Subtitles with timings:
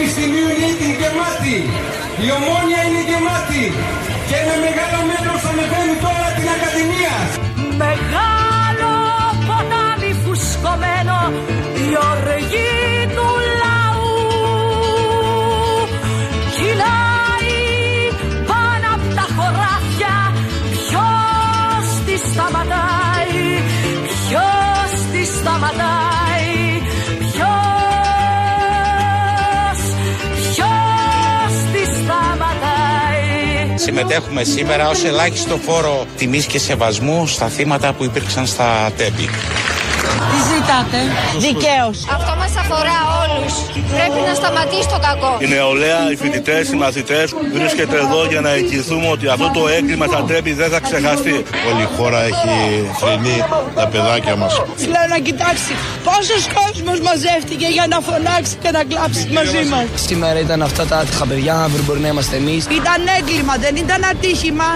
[0.00, 1.56] πανεπιστημίου είναι γεμάτη.
[2.24, 3.64] Η ομόνια είναι γεμάτη.
[4.28, 7.14] Και ένα μεγάλο μέτρο θα μετέβει τώρα την Ακαδημία.
[7.84, 8.92] Μεγάλο
[9.46, 11.18] ποτάμι φουσκωμένο
[11.84, 12.79] η οργή
[33.92, 39.24] Συμμετέχουμε σήμερα ως ελάχιστο φόρο τιμής και σεβασμού στα θύματα που υπήρξαν στα τέμπη.
[40.30, 40.98] Τι ζητάτε;
[41.38, 42.06] Δικαίως.
[42.12, 43.09] Αυτό μας αφορά όλους.
[43.96, 45.32] Πρέπει να σταματήσει το κακό.
[45.44, 50.06] Η νεολαία, οι φοιτητές, οι μαθητές βρίσκεται εδώ για να εγγυηθούμε ότι αυτό το έγκλημα
[50.06, 51.36] στα τρέπει δεν θα ξεχαστεί.
[51.68, 52.52] Όλη η χώρα έχει
[53.00, 53.38] θρυνεί
[53.74, 54.52] τα παιδάκια μας.
[54.76, 55.72] Θέλω να κοιτάξει
[56.08, 59.84] πόσος κόσμος μαζεύτηκε για να φωνάξει και να κλάψει μαζί μας.
[60.08, 62.62] Σήμερα ήταν αυτά τα άτυχα παιδιά, αύριο μπορεί να είμαστε εμείς.
[62.80, 64.68] Ήταν έγκλημα, δεν ήταν ατύχημα,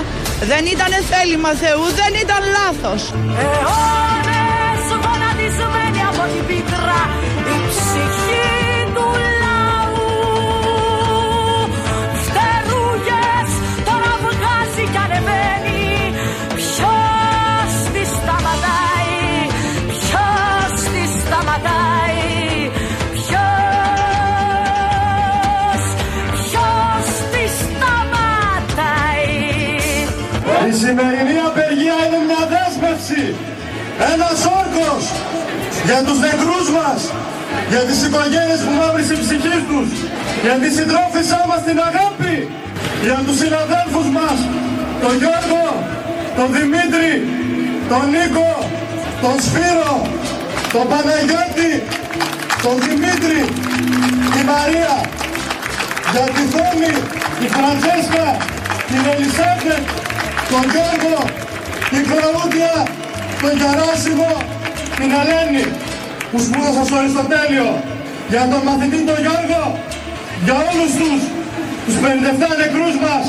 [0.50, 3.00] δεν ήταν θέλημα Θεού, δεν ήταν λάθος.
[3.42, 7.00] Αιώνες γονατισμένοι από την πίκρα
[7.54, 8.43] η ψυχή
[34.12, 35.04] Ένας όρκος
[35.88, 37.00] για τους νεκρούς μας.
[37.70, 39.88] Για τις οικογένειες που μαύρησε η ψυχή τους.
[40.44, 42.36] Για τη συντρόφισσά μας την αγάπη.
[43.06, 44.38] Για τους συναδέλφους μας.
[45.02, 45.64] Τον Γιώργο,
[46.38, 47.12] τον Δημήτρη,
[47.90, 48.52] τον Νίκο,
[49.22, 49.94] τον Σπύρο,
[50.74, 51.72] τον Παναγιώτη,
[52.64, 53.40] τον Δημήτρη,
[54.32, 54.94] τη Μαρία.
[56.12, 56.94] Για τη Θέμη,
[57.38, 58.26] τη Φραντζέσκα,
[58.88, 59.84] την Ελισάβετ,
[60.52, 61.16] τον Γιώργο,
[61.90, 62.74] την Κλαούδια,
[63.44, 64.30] τον Γεράσιμο,
[64.98, 65.66] την Ελένη
[66.30, 67.68] που σπούδασα στο Αριστοτέλειο.
[68.32, 69.62] Για τον μαθητή τον Γιώργο,
[70.44, 71.20] για όλους τους,
[71.84, 73.24] τους 57 νεκρούς μας,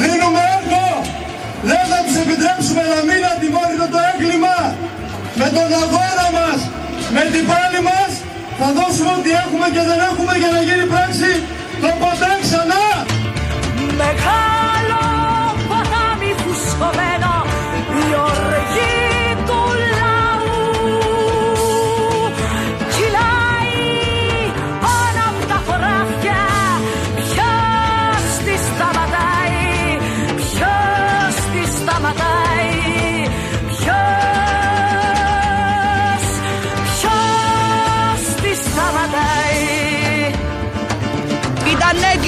[0.00, 0.86] δίνουμε έργο.
[1.70, 4.56] Δεν θα τους επιτρέψουμε να μην αντιμόρυτο το έγκλημα.
[5.40, 6.58] Με τον αγώνα μας,
[7.14, 8.12] με την πάλη μας,
[8.58, 11.30] θα δώσουμε ό,τι έχουμε και δεν έχουμε για να γίνει πράξη
[11.82, 12.84] το ποτέ ξανά.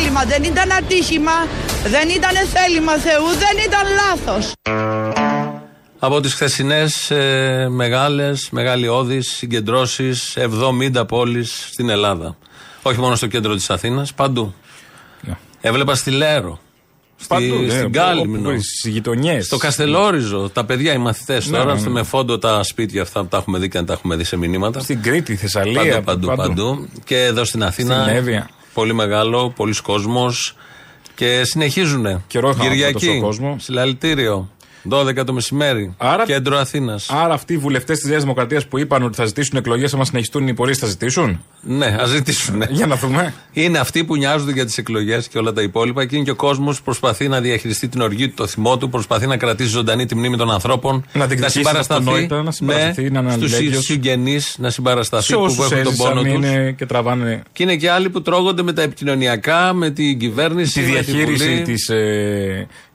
[0.07, 1.33] Ήταν έγκλημα, δεν ήταν ατύχημα,
[1.87, 4.53] δεν ήταν θέλημα Θεού, δεν ήταν λάθος.
[5.99, 12.37] Από τις χθεσινές ε, μεγάλες, μεγαλειώδει συγκεντρώσεις 70 πόλεις στην Ελλάδα.
[12.83, 14.55] Όχι μόνο στο κέντρο της Αθήνας, παντού.
[15.61, 16.59] Έβλεπα στη Λέρο.
[17.17, 18.49] Στη, Παντού, ναι, στην όπου- Κάλυμνο.
[18.51, 19.47] όπου- στις γειτονιές.
[19.47, 20.49] Στο Καστελόριζο.
[20.53, 21.89] Τα παιδιά, οι μαθητές Ναι, τώρα, ναι, ναι.
[21.89, 24.37] με φόντο τα σπίτια αυτά που τα έχουμε δει και αν τα έχουμε δει σε
[24.37, 24.81] μηνύματα.
[24.81, 26.03] Στην Κρήτη, Θεσσαλία.
[26.03, 26.89] Παντού, παντού, παντού.
[27.05, 28.03] Και εδώ στην Αθήνα.
[28.03, 28.51] Στην Εύβοια.
[28.77, 30.57] Πολύ μεγάλο, πολλοί κόσμος
[31.15, 32.25] Και συνεχίζουν.
[32.27, 33.07] Καιρό είχαμε Κυριακή.
[33.07, 33.57] τόσο κόσμο.
[33.59, 34.51] Συλλαλητήριο.
[34.89, 35.95] 12 το μεσημέρι.
[35.97, 37.11] Άρα- Κέντρο Αθήνας.
[37.11, 40.49] Άρα αυτοί οι βουλευτές της Νέας Δημοκρατίας που είπαν ότι θα ζητήσουν εκλογές, άμα συνεχιστούν
[40.49, 42.63] οι πορείε, θα ζητήσουν; Ναι, ας ζητήσουν.
[42.71, 43.35] Για να δούμε.
[43.53, 46.35] Είναι αυτοί που νοιάζονται για τις εκλογές και όλα τα υπόλοιπα και είναι και ο
[46.37, 50.07] κόσμος που προσπαθεί να διαχειριστεί την οργή του, το θυμό του, προσπαθεί να κρατήσει ζωντανή
[50.07, 51.05] τη μνήμη των ανθρώπων.
[51.13, 53.85] Να διεκδικήσει αυτονόητα, να συμπαρασταθεί, να είναι στους αλληλέγγυος.
[53.85, 56.51] συγγενείς να συμπαρασταθεί Σε που όσους έχουν τον πόνο έζησαν τους.
[56.51, 60.73] είναι και τραβάνε Και είναι και άλλοι που τρώγονται με τα επικοινωνιακά, με την κυβέρνηση.
[60.73, 61.63] τη με διαχείριση Βουλή.
[61.63, 61.91] της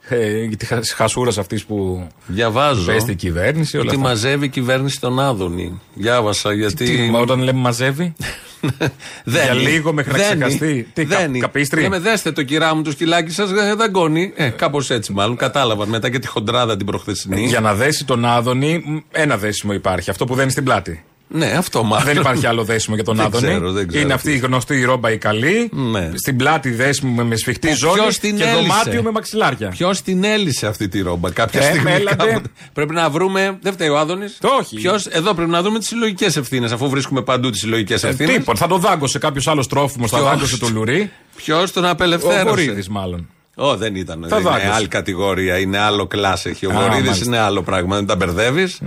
[0.08, 0.48] ε, ε,
[0.80, 2.84] της χασούρας αυτής που Διαβάζω.
[2.92, 3.76] πέσει η κυβέρνηση.
[3.76, 4.08] Όλα Ότι αυτά.
[4.08, 5.80] μαζεύει η κυβέρνηση τον Άδωνη.
[5.94, 6.84] Διάβασα γιατί.
[6.84, 8.12] Τι, μα όταν λέμε μαζεύει;
[9.24, 9.44] Δένει.
[9.44, 10.28] Για λίγο μέχρι να Δένει.
[10.40, 10.88] ξεχαστεί.
[10.92, 11.38] Τι, κα- Δένει.
[11.40, 14.32] καπίστρι; Λέμε, δέστε το κυρά μου το σκυλάκι σας, ε, δαγκώνει.
[14.36, 15.36] Ε, κάπως έτσι μάλλον.
[15.36, 17.46] Κατάλαβαν μετά και τη χοντράδα την προχθεσινή.
[17.46, 20.10] Για να δέσει τον Άδωνη, μ, ένα δέσιμο υπάρχει.
[20.10, 21.04] Αυτό που δένει στην πλάτη.
[21.34, 22.04] Ναι, αυτό μάλλον.
[22.06, 23.46] δεν υπάρχει άλλο δέσιμο για τον Δεν Άδωνη.
[23.46, 24.14] ξέρω, δεν ξέρω Είναι τι.
[24.14, 25.70] αυτή η γνωστή η ρόμπα η καλή.
[25.72, 26.10] Ναι.
[26.14, 29.68] Στην πλάτη δέσιμο με, με σφιχτή Που ζώνη ποιος την και έλυσε; δωμάτιο με μαξιλάρια.
[29.68, 31.82] Ποιος την έλυσε αυτή τη ρόμπα; Κάποια Ε, στιγμή.
[31.90, 32.16] μέλατε.
[32.26, 32.48] κάποτε.
[32.72, 33.58] Πρέπει να βρούμε.
[33.62, 34.38] Δεν φταίει ο Άδωνης.
[34.58, 34.76] Όχι.
[34.76, 38.34] Ποιος, εδώ πρέπει να δούμε τις συλλογικές ευθύνες, αφού βρίσκουμε παντού τις συλλογικές Ε, ευθύνες.
[38.36, 38.58] τίποτα.
[38.58, 41.10] Θα το δάγκωσε κάποιος άλλος τρόφιμος, θα Ποιος; δάγκωσε το λουρί.
[41.36, 42.44] Ποιος τον Ο απελευθέρωσε.
[42.44, 43.28] Βορύδη, μάλλον.
[43.54, 44.24] Ω, δεν ήταν.
[44.28, 44.70] Θα είναι δάγκωσε.
[44.74, 46.66] άλλη κατηγορία, είναι άλλο κλάσ έχει.
[46.66, 47.24] Ο Α, Βορύδη μάλιστα.
[47.26, 48.80] είναι άλλο πράγμα, δεν τα μπερδεύεις.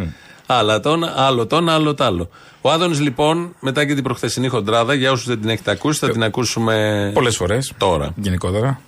[0.46, 2.30] Άλλα το ένα, άλλο το ένα, άλλο το άλλο.
[2.62, 6.10] Ο Άδωνης λοιπόν, μετά και την προχθεσινή χοντράδα, για όσους δεν την έχετε ακούσει, θα
[6.10, 7.12] την ακούσουμε.
[7.14, 7.74] Πολλές φορές.
[7.78, 8.14] Τώρα.
[8.16, 8.80] Γενικότερα.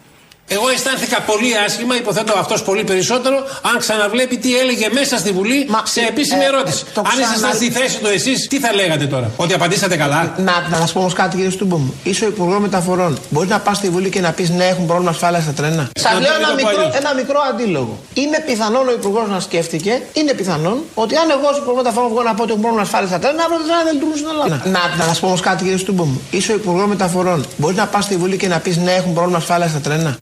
[0.49, 5.67] Εγώ αισθάνθηκα πολύ άσχημα, υποθέτω αυτός πολύ περισσότερο, αν ξαναβλέπει τι έλεγε μέσα στη Βουλή
[5.83, 6.83] σε επίσημη ε, ερώτηση.
[6.93, 10.33] το αν ήσασταν ξανα- στη θέση του εσείς, τι θα λέγατε τώρα, Ότι απαντήσατε καλά;
[10.37, 11.93] Να, να σας πω όμως κάτι, κύριε Στούμπο μου.
[12.03, 13.17] Είσαι ο Υπουργός Μεταφορών.
[13.29, 15.89] Μπορείς να πας στη Βουλή και να πεις ναι, έχουν πρόβλημα ασφάλεια στα τρένα.
[15.99, 16.95] Σας Να λέω το ένα πω μικρό, αλλιώς.
[16.95, 17.97] ένα μικρό αντίλογο.
[18.13, 22.21] Είναι πιθανόν ο Υπουργός να σκέφτηκε, είναι πιθανόν, ότι αν εγώ ως Υπουργός Μεταφορών βγω
[22.23, 24.55] να πω ότι έχουν πρόβλημα ασφάλεια στα τρένα, αύριο τα τρένα δεν λειτουργούν στην Ελλάδα.
[24.75, 26.21] Να, να σας πω όμως κάτι, κύριε Στούμπο μου.
[26.31, 27.45] Είσαι ο Υπουργός Μεταφορών.
[27.57, 30.17] Μπορείς να πας στη Βουλή και να πεις ναι, έχουν πρόβλημα ασφάλεια στα τρένα.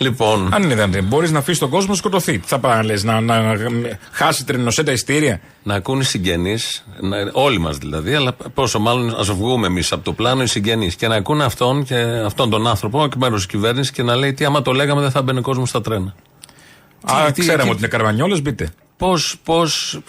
[0.00, 0.54] Λοιπόν.
[0.54, 2.38] Αν είναι δυνατόν, μπορείς να αφήσεις τον κόσμο να σκοτωθεί.
[2.38, 5.40] Τι θα πάει να λες, να, να, να χάσει τρενοσέτα ειστήρια.
[5.62, 6.84] Να ακούν οι συγγενείς,
[7.32, 11.08] όλοι μας δηλαδή, αλλά πόσο μάλλον ας βγούμε εμείς από το πλάνο οι συγγενείς και
[11.08, 14.44] να ακούν αυτόν, και αυτόν τον άνθρωπο εκ μέρους της κυβέρνησης και να λέει τι
[14.44, 16.14] άμα το λέγαμε δεν θα μπαίνει κόσμος στα τρένα.
[17.04, 18.70] Α, Τι- τι- ξέραμε τι- ότι είναι καρβανιόλες, μπείτε.
[18.98, 20.00] Πώς, πώς.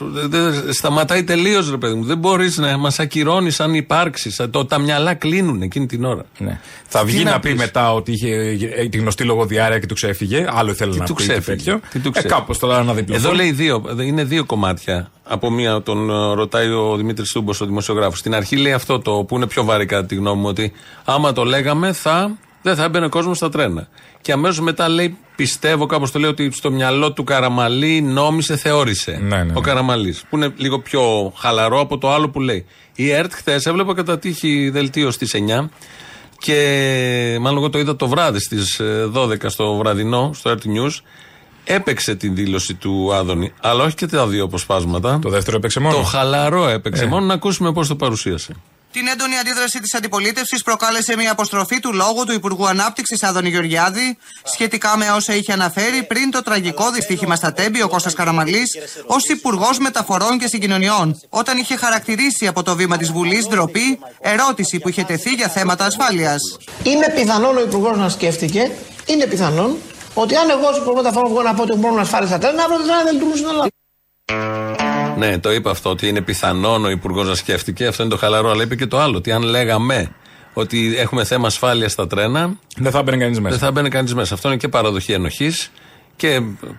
[0.72, 2.04] Σταματάει τελείως, ρε παιδί μου.
[2.04, 4.42] Δεν μπορείς να μας ακυρώνεις αν υπάρξεις.
[4.52, 6.26] Το, τα μυαλά κλείνουν εκείνη την ώρα.
[6.38, 6.60] Ναι.
[6.86, 9.94] Θα Τι βγει να, πει πεις; μετά ότι είχε ε, τη γνωστή λογοδιάρεια και του
[9.94, 10.46] ξέφυγε.
[10.50, 11.58] Άλλο ήθελε να του πει ξέφυγε.
[11.58, 11.80] τέτοιο.
[11.90, 12.34] Τι του ε, ξέφυγε.
[12.34, 13.26] κάπως τώρα να διπλωθούν.
[13.26, 15.12] Εδώ λέει δύο, είναι δύο κομμάτια.
[15.24, 18.20] Από μία τον ε, ρωτάει ο Δημήτρης Τούμπο, ο δημοσιογράφος.
[18.20, 20.72] Στην αρχή λέει αυτό το που είναι πιο βαρύ κατά τη γνώμη μου, ότι
[21.06, 23.88] άμα το λέγαμε θα, δεν θα έμπαινε κόσμος στα τρένα.
[24.22, 29.20] Και αμέσως μετά λέει, πιστεύω κάπως το λέει, ότι στο μυαλό του Καραμαλή νόμισε, θεώρησε.
[29.22, 29.54] Ναι, ναι.
[29.56, 30.24] Ο Καραμαλής.
[30.30, 32.66] Που είναι λίγο πιο χαλαρό από το άλλο που λέει.
[32.96, 35.70] Η ΕΡΤ χθες έβλεπα κατά τύχη δελτίο στις 9
[36.38, 38.82] και μάλλον εγώ το είδα το βράδυ στις
[39.14, 40.92] 12 στο βραδινό, στο RT News.
[41.64, 45.20] Έπαιξε την δήλωση του Άδωνη, αλλά όχι και τα δύο αποσπάσματα.
[45.22, 45.96] Το δεύτερο έπαιξε μόνο.
[45.96, 47.08] Το χαλαρό έπαιξε Ε.
[47.08, 48.54] μόνο, να ακούσουμε πώς το παρουσίασε.
[48.92, 54.18] Την έντονη αντίδραση της αντιπολίτευσης προκάλεσε μια αποστροφή του λόγου του Υπουργού Ανάπτυξης Άδωνη Γεωργιάδη
[54.44, 59.24] σχετικά με όσα είχε αναφέρει πριν το τραγικό δυστύχημα στα Τέμπη ο Κώστας Καραμαλής ως
[59.28, 64.90] Υπουργός Μεταφορών και Συγκοινωνιών, όταν είχε χαρακτηρίσει από το βήμα της Βουλής ντροπή ερώτηση που
[64.90, 66.58] είχε τεθεί για θέματα ασφάλειας.
[66.84, 68.72] Είναι πιθανόν ο Υπουργός να σκέφτηκε,
[69.06, 69.78] είναι πιθανόν,
[70.14, 72.64] ότι αν εγώ ως Υπουργός Μεταφορών βγω να πω ότι έχουν πρόβλημα ασφάλεια στα τρένα,
[72.64, 74.89] αύριο τα τρένα δεν λειτουργούν στην Ελλάδα.
[75.20, 77.88] Ναι, το είπα αυτό ότι είναι πιθανόν ο Υπουργός να σκέφτηκε.
[77.88, 78.50] Αυτό είναι το χαλαρό.
[78.50, 79.18] Αλλά είπε και το άλλο.
[79.18, 80.12] Ότι αν λέγαμε
[80.54, 82.54] ότι έχουμε θέμα ασφάλειας στα τρένα.
[82.78, 83.58] Δεν θα μπαίνει κανείς μέσα.
[83.58, 84.34] Δεν θα μπαίνει κανείς μέσα.
[84.34, 85.72] Αυτό είναι και παραδοχή ενοχής
[86.16, 86.28] και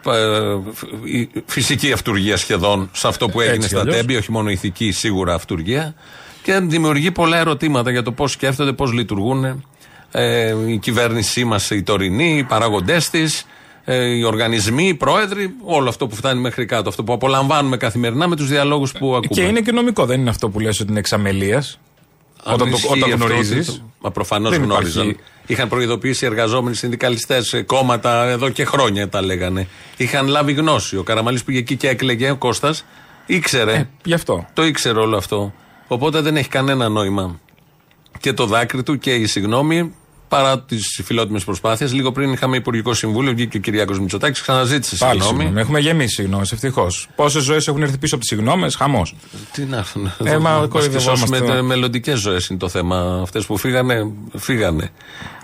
[0.06, 0.56] ε,
[1.04, 3.96] η φυσική αυτουργία σχεδόν σε αυτό που έγινε Έτσι κι στα αλλιώς.
[3.96, 5.94] τέμπη, όχι μόνο ηθική σίγουρα αυτουργία.
[6.42, 9.64] Και δημιουργεί πολλά ερωτήματα για το πώς σκέφτονται, πώς λειτουργούν
[10.10, 13.44] ε, η κυβέρνησή μας, η τωρινή, οι παράγοντές της, ε,
[13.94, 18.36] οι οργανισμοί, οι πρόεδροι, όλο αυτό που φτάνει μέχρι κάτω, αυτό που απολαμβάνουμε καθημερινά με
[18.36, 19.26] τους διαλόγους που ακούμε.
[19.28, 21.78] Και είναι και νομικό, δεν είναι αυτό που λες ότι είναι εξαμελίας.
[22.44, 23.66] Αν Όταν, το, ισχύει όταν αυτό, γνωρίζεις.
[23.66, 25.08] το- Μα προφανώς Δεν γνώριζαν.
[25.08, 29.66] υπάρχει- Είχαν προειδοποιήσει οι εργαζόμενοι συνδικαλιστές, κόμματα εδώ και χρόνια τα λέγανε.
[29.96, 30.96] Είχαν λάβει γνώση.
[30.96, 32.84] Ο Καραμαλής πήγε εκεί και έκλαιγε, ο Κώστας.
[33.26, 33.72] Ήξερε.
[33.74, 34.46] Ε, γι' αυτό.
[34.54, 35.52] Το ήξερε όλο αυτό.
[35.88, 37.40] Οπότε δεν έχει κανένα νόημα.
[38.20, 39.94] Και το δάκρυ του και η συγγνώμη,
[40.30, 41.92] παρά τις φιλότιμες προσπάθειες.
[41.92, 45.36] Λίγο πριν είχαμε Υπουργικό Συμβούλιο, βγήκε ο Κυριάκος Μητσοτάκης, ξαναζήτησε Πάλι συγγνώμη.
[45.38, 45.60] συγγνώμη.
[45.60, 47.08] Έχουμε γεμίσει συγγνώμε, ευτυχώς.
[47.16, 49.14] Πόσες ζωές έχουν έρθει πίσω από τις συγγνώμε, χαμός.
[49.52, 50.12] Τι να έρθουν.
[50.24, 51.40] Ε, μα Μας κοροϊδευόμαστε.
[51.40, 53.18] Με μελλοντικές ζωές είναι το θέμα.
[53.22, 54.90] Αυτές που φύγανε, φύγανε.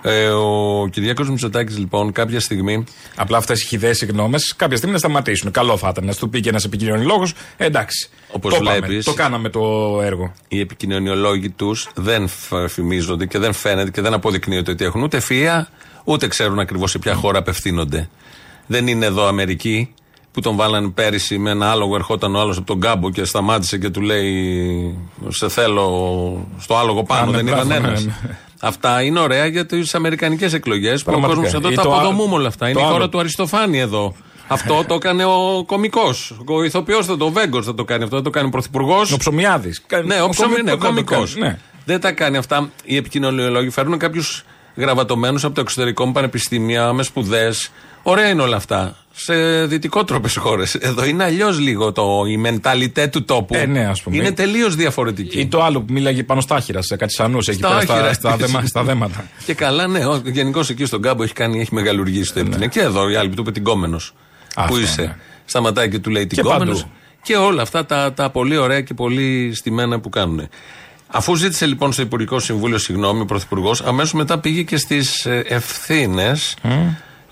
[0.09, 2.85] Ε, ο Κυριάκος Μητσοτάκης, λοιπόν, κάποια στιγμή.
[3.17, 5.51] Απλά αυτές οι χιδαίε συγγνώμε κάποια στιγμή να σταματήσουν.
[5.51, 7.35] Καλό θα ήταν να σου πει και ένας επικοινωνιολόγος.
[7.57, 8.09] Εντάξει.
[8.33, 8.79] Όπως το πάμε.
[8.79, 9.61] βλέπεις- Το κάναμε το
[10.03, 10.33] έργο.
[10.49, 15.21] Οι επικοινωνιολόγοι τους δεν φ- φημίζονται και δεν φαίνεται και δεν αποδεικνύεται ότι έχουν ούτε
[15.21, 15.69] φία,
[16.05, 18.09] ούτε ξέρουν ακριβώς σε ποια χώρα απευθύνονται.
[18.67, 19.95] Δεν είναι εδώ Αμερική
[20.33, 21.95] που τον βάλανε πέρυσι με ένα άλογο.
[21.95, 24.99] Ερχόταν ο άλλος από τον κάμπο και σταμάτησε και του λέει:
[25.29, 25.85] Σε θέλω
[26.59, 27.23] στο άλογο πάνω.
[27.23, 28.07] Α, ναι, δεν μπράβο, ήταν ναι, ένας.
[28.63, 28.69] Ναι.
[28.69, 31.41] Αυτά είναι ωραία για τις Αμερικανικές εκλογές που ο Πραγματικά.
[31.43, 32.69] κόσμος εδώ Ή τα το α- αποδομούμε όλα αυτά.
[32.69, 33.09] Είναι το η χώρα άλλο.
[33.09, 34.15] του Αριστοφάνη εδώ.
[34.49, 36.15] Αυτό το έκανε ο κωμικό.
[36.47, 38.17] Ο ηθοποιός θα το, ο Βέγκο θα το κάνει αυτό.
[38.17, 39.13] Θα το κάνει ο πρωθυπουργός.
[39.13, 39.83] Ο Ψωμιάδης.
[40.05, 41.27] Ναι, ο ψωμί, ναι, κωμικό.
[41.39, 41.59] Ναι.
[41.85, 42.71] Δεν τα κάνει αυτά.
[42.85, 44.45] Οι επικοινωνιολόγοι φέρνουν κάποιους
[44.77, 47.71] γραβατωμένου από το εξωτερικό με πανεπιστήμια, με σπουδές.
[48.03, 48.97] Ωραία είναι όλα αυτά.
[49.19, 50.75] Σε δυτικότροπε χώρες.
[50.75, 53.55] Εδώ είναι αλλιώς λίγο το, η μενταλιτέ του τόπου.
[53.55, 54.17] Ε, ναι, ας πούμε.
[54.17, 55.41] Είναι τελείως διαφορετική.
[55.41, 57.95] Ή το άλλο που μίλαγε πάνω στα άχυρα, σε κάτι σανού εκεί Στα πέρα στα,
[57.95, 58.13] άχυρα.
[58.13, 59.25] στα, δέμα- στα δέματα.
[59.47, 60.01] Και καλά, ναι.
[60.25, 62.67] Γενικώς εκεί στον κάμπο έχει, κάνει, έχει μεγαλουργήσει το έπινε.
[62.67, 63.97] Και εδώ η άλλη που του είπε την κόμενο.
[63.97, 64.05] Πού
[64.55, 65.17] Αυτό, είσαι; ναι.
[65.45, 66.73] Σταματάει και του λέει την Και κόμενο.
[66.73, 66.91] παντού.
[67.23, 70.49] Και όλα αυτά τα, τα πολύ ωραία και πολύ στημένα που κάνουν.
[71.07, 76.57] Αφού ζήτησε λοιπόν στο Υπουργικό Συμβούλιο συγγνώμη ο Πρωθυπουργός, αμέσως μετά πήγε και στις ευθύνες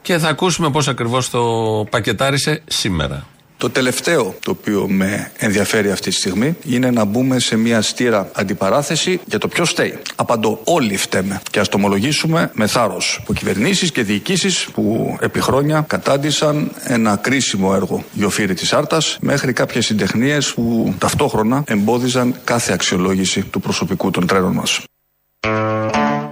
[0.05, 1.43] και θα ακούσουμε πώς ακριβώς το
[1.91, 3.27] πακετάρισε σήμερα.
[3.57, 8.31] Το τελευταίο το οποίο με ενδιαφέρει αυτή τη στιγμή είναι να μπούμε σε μια στήρα
[8.33, 9.99] αντιπαράθεση για το ποιος φταίει.
[10.17, 11.41] Απαντώ, όλοι φταίμε.
[11.51, 13.19] Και ας το ομολογήσουμε με θάρρος.
[13.21, 19.53] Από κυβερνήσεις και διοικήσεις που επί χρόνια κατάντησαν ένα κρίσιμο έργο γιοφύρι της Άρτας μέχρι
[19.53, 24.81] κάποιες συντεχνίες που ταυτόχρονα εμπόδιζαν κάθε αξιολόγηση του προσωπικού των τρένων μας.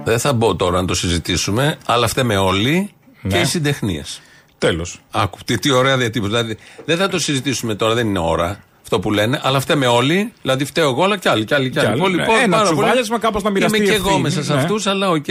[0.03, 2.92] Δεν θα μπω τώρα να το συζητήσουμε, αλλά φταίμε όλοι
[3.27, 4.21] και οι συντεχνίες.
[4.57, 4.99] Τέλος.
[5.11, 6.31] Άκου, τι, τι ωραία διατύπωση.
[6.31, 10.33] Δηλαδή, δεν θα το συζητήσουμε τώρα, δεν είναι ώρα αυτό που λένε, αλλά φταίμε όλοι.
[10.41, 11.45] Δηλαδή, φταίω εγώ, αλλά κι άλλοι.
[11.45, 11.87] Κι άλλοι, κι άλλοι.
[11.87, 12.25] άλλοι, Πολύ, ναι.
[12.25, 12.75] πολύ, Ένα πάρα πολύ.
[12.77, 14.21] τσουβάλιασμα κάπως να μοιραστεί Είμαι και η εγώ ευθύνη.
[14.23, 14.59] μέσα σε Ναι.
[14.61, 15.23] αυτούς, αλλά οκ.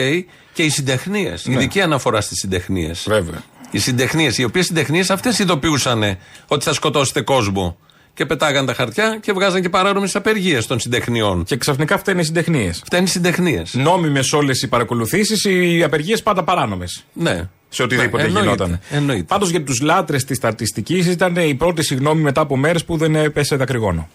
[0.52, 1.46] Και οι συντεχνίες.
[1.46, 1.54] Ναι.
[1.54, 3.04] Ειδική αναφορά στις συντεχνίες.
[3.08, 3.42] Βέβαια.
[3.70, 7.76] Οι συντεχνίες, οι οποίες συντεχνίες αυτές ειδοποιούσαν ότι θα σκοτώσετε κόσμο.
[8.14, 11.44] Και πετάγαν τα χαρτιά και βγάζαν και παράνομες απεργίες των συντεχνιών.
[11.44, 12.82] Και ξαφνικά φταίνουν οι συντεχνίες.
[12.84, 13.74] Φταίνουν οι συντεχνίες.
[13.74, 17.04] Νόμιμες όλες οι παρακολουθήσεις, οι απεργίες πάντα παράνομες.
[17.12, 17.48] Ναι.
[17.68, 18.80] Σε οτιδήποτε Ναι, εννοείται, γινόταν.
[18.90, 19.22] εννοείται.
[19.22, 23.14] Πάντως για τους λάτρες της στατιστικής ήταν η πρώτη συγγνώμη μετά από μέρες που δεν
[23.16, 24.08] έπεσε δακρυγόνο.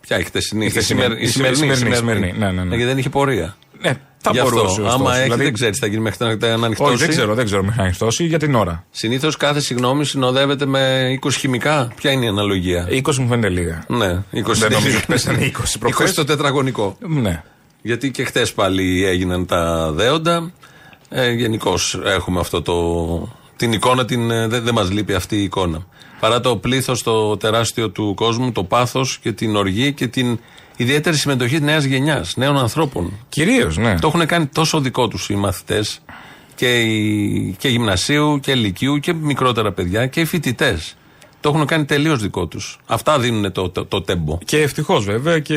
[0.00, 1.20] Ποια η χτεσινή, Η η χθεσινή, σημερινή.
[1.20, 2.34] η η σημερινή, σημερινή, η σημερινή.
[2.38, 2.68] Ναι, ναι, ναι.
[2.68, 3.56] Γιατί δεν είχε πορεία.
[3.82, 4.80] Ναι, θα Γι' αυτό, μπορούσε.
[4.80, 4.94] ωστόσο.
[4.96, 6.90] Άμα έχει, Δηλαδή- δεν ξέρεις τι θα γίνει μέχρι να- να ανοιχτώσει.
[6.90, 8.84] Όχι, δεν ξέρω, δεν ξέρω μέχρι να ανοιχτώσει για την ώρα.
[8.90, 11.88] Συνήθως κάθε συγγνώμη συνοδεύεται με 20 χημικά.
[11.96, 13.84] Ποια είναι η αναλογία; 20 μου φαίνεται λίγα.
[13.88, 16.08] Ναι, 20 Δεν νομίζω ότι πέσανε 20 προχθές.
[16.08, 16.96] 20 στο τετραγωνικό.
[17.00, 17.42] Ναι.
[17.82, 20.52] Γιατί και χτε πάλι έγιναν τα δέοντα.
[21.08, 22.74] Ε, Γενικώς έχουμε αυτό το.
[23.60, 25.86] Την εικόνα, την, ε, δεν, δεν μας λείπει αυτή η εικόνα.
[26.20, 30.38] Παρά το πλήθος το τεράστιο του κόσμου, το πάθος και την οργή και την
[30.76, 33.12] ιδιαίτερη συμμετοχή της νέας γενιάς, νέων ανθρώπων.
[33.28, 33.98] Κυρίως, ναι.
[33.98, 36.00] Το έχουν κάνει τόσο δικό τους οι μαθητές
[36.54, 40.96] και, οι- και γυμνασίου και λυκείου και μικρότερα παιδιά και οι φοιτητές.
[41.40, 42.78] Το έχουν κάνει τελείως δικό τους.
[42.86, 44.38] Αυτά δίνουν το, το, το τέμπο.
[44.44, 45.54] Και ευτυχώς βέβαια και,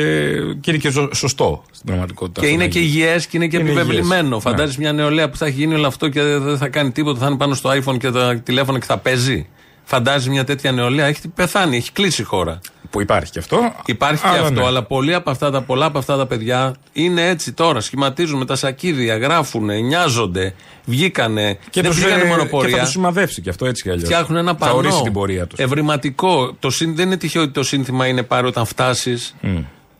[0.60, 2.40] και είναι και ζω- σωστό στην πραγματικότητα.
[2.40, 2.90] Και αυτό είναι να και γίνει.
[2.92, 4.26] υγιές και είναι και Είναι επιβεβλημένο.
[4.26, 4.42] υγιές.
[4.42, 7.26] Φαντάζεσαι μια νεολαία που θα έχει γίνει όλο αυτό και δεν θα κάνει τίποτα, θα
[7.26, 9.46] είναι πάνω στο iPhone και τα τηλέφωνα και θα παίζει.
[9.84, 12.60] Φαντάζει μια τέτοια νεολαία, έχει πεθάνει, έχει κλείσει η χώρα.
[12.90, 13.72] Που υπάρχει και αυτό.
[13.84, 14.66] Υπάρχει και Αλλά αυτό, ναι.
[14.66, 17.80] αλλά πολλοί από αυτά, τα, πολλά από αυτά τα παιδιά είναι έτσι τώρα.
[17.80, 21.58] Σχηματίζουν με τα σακίδια, γράφουν, νοιάζονται, βγήκανε.
[21.70, 22.82] Και, δεν τους, πήγανε ε, μόνο και θα πορεία.
[22.84, 24.04] του σημαδεύσει και αυτό έτσι κι αλλιώς.
[24.04, 24.72] Φτιάχνουν ένα πανό.
[24.72, 25.58] Θα ορίσει την πορεία τους.
[25.58, 26.54] Ευρηματικό.
[26.58, 29.34] Το, συν- δεν είναι τυχαίο ότι το σύνθημα είναι πάρει όταν φτάσεις.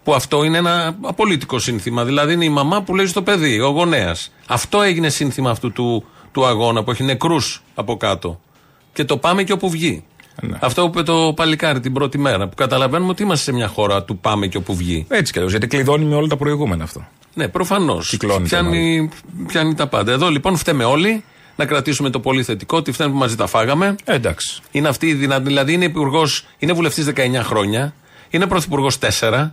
[0.04, 2.04] Που αυτό είναι ένα απολύτικο σύνθημα.
[2.04, 4.32] Δηλαδή είναι η μαμά που λέει στο παιδί, ο γονέας.
[4.46, 8.40] Αυτό έγινε σύνθημα αυτού του, του αγώνα που έχει νεκρούς από κάτω.
[8.94, 10.04] Και το πάμε και όπου βγει.
[10.42, 10.58] Ναι.
[10.60, 12.48] Αυτό που είπε το παλικάρι την πρώτη μέρα.
[12.48, 15.06] Που καταλαβαίνουμε ότι είμαστε σε μια χώρα του πάμε και όπου βγει.
[15.08, 15.52] Έτσι κι αλλιώς.
[15.52, 17.06] Γιατί κλειδώνει με όλα τα προηγούμενα αυτό.
[17.34, 18.08] Ναι, προφανώς.
[18.08, 19.10] Κυκλώνει το Πιάνει,
[19.46, 20.12] πιάνει τα πάντα.
[20.12, 21.24] Εδώ λοιπόν φταίμε όλοι
[21.56, 23.94] να κρατήσουμε το πολύ θετικό, ότι φταίνουν που μαζί τα φάγαμε.
[24.04, 24.60] Ε, εντάξει.
[24.70, 25.44] Είναι αυτή η δυνατή.
[25.44, 27.94] Δηλαδή είναι, υπουργός, είναι βουλευτής 19 χρόνια,
[28.30, 29.50] είναι πρωθυπουργός 4.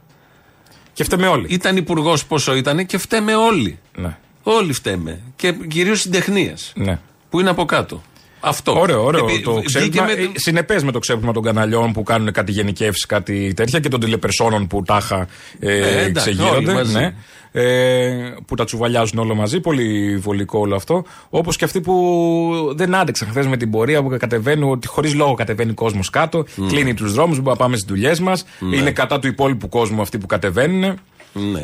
[0.93, 1.47] Και φταίμε όλοι.
[1.49, 3.79] Ήταν υπουργός πόσο ήταν και φταίμε όλοι.
[3.95, 4.17] Ναι.
[4.43, 5.21] Όλοι φταίμε.
[5.35, 6.99] Και κυρίως συντεχνίες ναι.
[7.29, 8.01] που είναι από κάτω.
[8.41, 8.79] Αυτό.
[8.79, 9.25] Ωραίο, ωραίο.
[9.25, 10.05] Επί- το βγήκε ξέπλυμα.
[10.05, 13.89] με- ε, Συνεπές με το ξέπλυμα των καναλιών που κάνουν κάτι γενικεύσεις, κάτι τέτοια και
[13.89, 15.27] των τηλεπερσόνων που τάχα
[15.59, 16.55] ε, Ε, εντάξει, ξεγείρονται.
[16.71, 16.93] όλοι μαζί.
[16.97, 17.13] Ναι.
[17.53, 19.59] Ε, που τα τσουβαλιάζουν όλο μαζί.
[19.59, 21.03] Πολύ βολικό όλο αυτό.
[21.29, 25.33] Όπως και αυτοί που δεν άντεξαν χθες με την πορεία που κατεβαίνουν, ότι χωρίς λόγο
[25.33, 28.45] κατεβαίνει κόσμος κάτω, κλείνει τους δρόμους, δεν μπορούμε να πάμε στις δουλειές μας.
[28.59, 28.75] Ναι.
[28.75, 30.99] Είναι κατά του υπόλοιπου κόσμου αυτοί που κατεβαίνουν.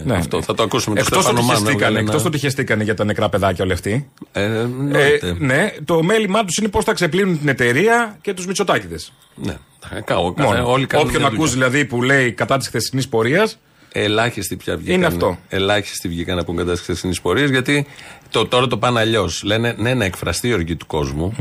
[0.06, 2.38] Ναι, αυτό θα το ακούσουμε το Εκτός Στέφανο ότι, Μάνο, χεστήκανε, έβγαλε εκτός ένα- ότι
[2.38, 4.10] χεστήκανε για τα νεκρά παιδάκια όλοι αυτοί.
[4.32, 5.36] Ε, Ε, εννοείται.
[5.40, 9.12] ναι, το μέλημά τους είναι πώς θα ξεπλύνουν την εταιρεία και τους Μητσοτάκηδες.
[9.36, 9.52] Ναι.
[9.96, 10.02] Ε, κα-
[10.36, 11.68] κα- όλοι κάνουν Όποιον μια ακούς δουλειά.
[11.70, 13.58] δηλαδή που λέει κατά της χθεσινής πορείας.
[13.92, 14.96] Ελάχιστοι πια βγήκαν.
[14.96, 15.38] Είναι αυτό.
[15.50, 17.86] Ελάχιστοι βγήκαν να πούν κατά τι χθεσινέ πορείε, γιατί
[18.30, 19.44] το, τώρα το πάνε αλλιώς.
[19.44, 21.36] Λένε ναι, να εκφραστεί η οργή του κοσμου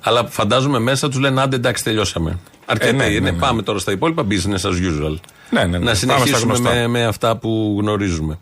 [0.00, 2.38] αλλά φαντάζομαι μέσα τους λένε άντε εντάξει, τελειώσαμε.
[2.66, 3.30] Αρκετοί Ε, ναι, ναι, είναι.
[3.30, 3.38] ναι.
[3.38, 5.16] Πάμε τώρα στα υπόλοιπα business as usual.
[5.50, 5.72] Ναι, ναι, ναι.
[5.78, 6.74] Να Πάμε στα συνεχίσουμε γνωστά.
[6.74, 8.38] με, με αυτά που γνωρίζουμε.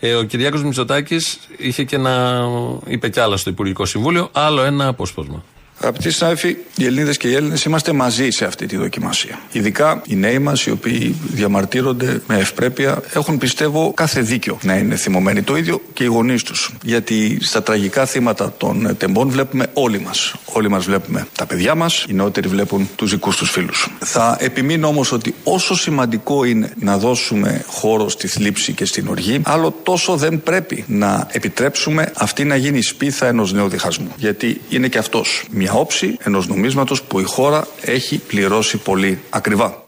[0.00, 2.42] Ε, ο Κυριάκος Μητσοτάκης είχε και ένα.
[2.86, 5.42] είπε κι άλλα στο Υπουργικό Συμβούλιο, άλλο ένα απόσπασμα.
[5.80, 9.38] Αγαπητοί συνάδελφοι, οι Ελληνίδες και οι Έλληνες είμαστε μαζί σε αυτή τη δοκιμασία.
[9.52, 14.96] Ειδικά οι νέοι μας, οι οποίοι διαμαρτύρονται με ευπρέπεια, έχουν πιστεύω κάθε δίκιο να είναι
[14.96, 15.42] θυμωμένοι.
[15.42, 16.72] Το ίδιο και οι γονείς τους.
[16.82, 20.34] Γιατί στα τραγικά θύματα των τεμπών βλέπουμε όλοι μας.
[20.44, 23.88] Όλοι μας βλέπουμε τα παιδιά μας, οι νεότεροι βλέπουν τους δικούς τους φίλους.
[23.98, 29.40] Θα επιμείνω όμως ότι όσο σημαντικό είναι να δώσουμε χώρο στη θλίψη και στην οργή,
[29.44, 34.12] άλλο τόσο δεν πρέπει να επιτρέψουμε αυτή να γίνει η σπίθα ενός νέου διχασμού.
[34.16, 39.86] Γιατί είναι και αυτός μια όψη ενός νομίσματος που η χώρα έχει πληρώσει πολύ ακριβά.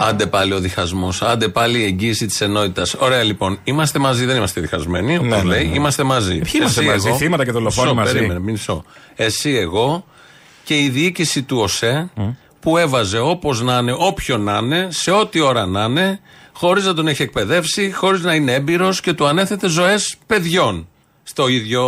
[0.00, 2.94] Άντε πάλι ο διχασμός, άντε πάλι η εγγύηση της ενότητας.
[2.94, 5.16] Ωραία λοιπόν, είμαστε μαζί, δεν είμαστε διχασμένοι.
[5.16, 5.74] Όπως Ναι, ναι, λέει, ναι.
[5.74, 6.38] είμαστε μαζί.
[6.38, 8.12] ποιοι είμαστε μαζί, θύματα και δολοφόνοι Μισό, μαζί.
[8.12, 8.84] Περίμενε, μισό.
[9.14, 10.04] Εσύ, εγώ
[10.64, 12.10] και η διοίκηση του ΟΣΕ
[12.60, 16.20] που έβαζε όπως να είναι, όποιον να είναι, σε ό,τι ώρα να είναι,
[16.52, 20.88] χωρίς να τον έχει εκπαιδεύσει, χωρίς να είναι έμπειρος και του ανέθετε ζωές παιδιών.
[21.22, 21.82] Στο ίδιο.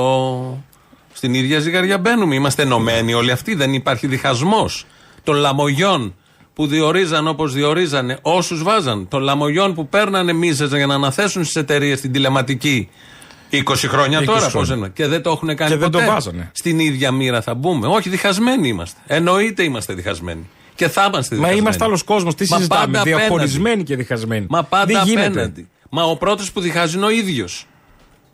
[1.12, 2.34] Στην ίδια ζυγαριά μπαίνουμε.
[2.34, 3.54] Είμαστε ενωμένοι όλοι αυτοί.
[3.54, 4.86] Δεν υπάρχει διχασμός
[5.22, 6.14] των λαμογιών
[6.54, 11.56] που διορίζαν όπως διορίζανε όσους βάζαν, των λαμογιών που παίρνανε μίζες για να αναθέσουν στις
[11.56, 12.88] εταιρείες την τηλεματική
[13.52, 14.58] 20 χρόνια 20 τώρα, χρόνια.
[14.58, 14.88] πώς εννοώ.
[14.88, 16.04] Και δεν το έχουν κάνει Και δεν ποτέ.
[16.04, 16.50] το βάζανε.
[16.54, 17.86] Στην ίδια μοίρα θα μπούμε.
[17.86, 19.00] Όχι, διχασμένοι είμαστε.
[19.06, 20.48] Εννοείται είμαστε διχασμένοι.
[20.74, 21.58] Και θα είμαστε Μα διχασμένοι.
[21.58, 22.34] είμαστε άλλος κόσμος.
[22.34, 23.82] Τι Μα συζητάμε, πάντα διαχωρισμένοι απέναντι.
[23.84, 24.46] και διχασμένοι.
[24.48, 25.26] Μα πάντα Δεν γίνεται.
[25.26, 25.68] απέναντι.
[25.90, 27.66] Μα ο πρώτος που διχάζει είναι ο ίδιος.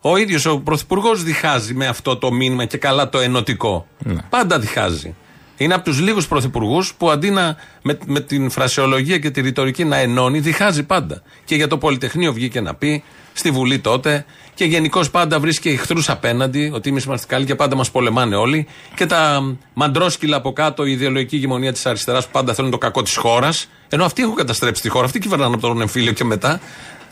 [0.07, 3.87] Ο ίδιος ο πρωθυπουργός διχάζει με αυτό το μήνυμα και καλά το ενωτικό.
[3.99, 4.23] Ναι.
[4.29, 5.15] Πάντα διχάζει.
[5.57, 9.85] Είναι από τους λίγους πρωθυπουργούς που αντί να με, με την φρασιολογία και τη ρητορική
[9.85, 11.23] να ενώνει, διχάζει πάντα.
[11.45, 16.09] Και για το Πολυτεχνείο βγήκε να πει, στη Βουλή τότε, και γενικώ πάντα βρίσκει εχθρούς
[16.09, 18.67] απέναντι, ότι εμείς είμαστε καλοί και πάντα μας πολεμάνε όλοι.
[18.95, 23.03] Και τα μαντρόσκυλα από κάτω, η ιδεολογική γεμονία της αριστεράς που πάντα θέλουν το κακό
[23.03, 26.61] της χώρας, ενώ αυτοί έχουν καταστρέψει τη χώρα, αυτοί κυβερνάνε από τον εμφύλιο και μετά,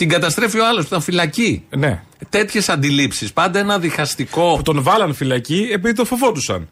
[0.03, 1.65] την καταστρέφει ο άλλος που ήταν φυλακή.
[1.77, 2.03] Ναι.
[2.29, 3.33] Τέτοιες αντιλήψεις.
[3.33, 4.57] Πάντα ένα διχαστικό.
[4.57, 6.69] Που τον βάλαν φυλακή επειδή το φοβόντουσαν.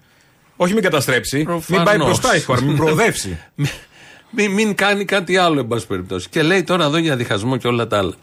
[0.56, 1.36] Όχι μην καταστρέψει.
[1.36, 2.06] Μην πάει Προφανώς.
[2.06, 3.38] μπροστά η χώρα, μην προοδεύσει.
[4.36, 6.28] μην, μην κάνει κάτι άλλο, εν πάση περιπτώσει.
[6.28, 8.14] Και λέει τώρα εδώ για διχασμό και όλα τα άλλα.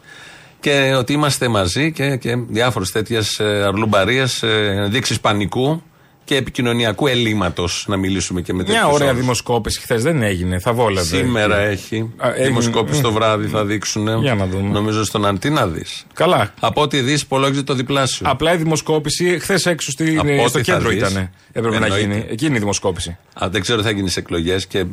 [0.60, 5.82] Και ότι είμαστε μαζί και, και διάφορες τέτοιες αρλουμπαρίες, ενδείξει πανικού
[6.28, 7.84] και επικοινωνιακού ελλείμματος.
[7.88, 8.78] Να μιλήσουμε και με τέτοιους.
[8.84, 10.58] Μια ωραία δημοσκόπηση χθες δεν έγινε.
[10.58, 11.16] Θα βόλευε.
[11.16, 12.10] Σήμερα Και- έχει.
[12.16, 12.46] Α, έγινε.
[12.46, 14.20] Δημοσκόπηση το βράδυ θα δείξουν.
[14.20, 14.68] Για να δούμε.
[14.72, 16.06] Νομίζω στον Αντί να δεις.
[16.14, 16.54] Καλά.
[16.60, 18.26] Από ό,τι δεις, υπολόγιζε το διπλάσιο.
[18.30, 20.98] Απλά η δημοσκόπηση χθες έξω στη, Από στο ό,τι θα κέντρο δεις.
[20.98, 21.30] ήταν.
[21.52, 22.06] Έπρεπε να Εννοείται.
[22.06, 22.24] γίνει.
[22.28, 23.16] Εκείνη η δημοσκόπηση.
[23.42, 24.84] Α, δεν ξέρω τι θα γίνεις στι εκλογές και ε,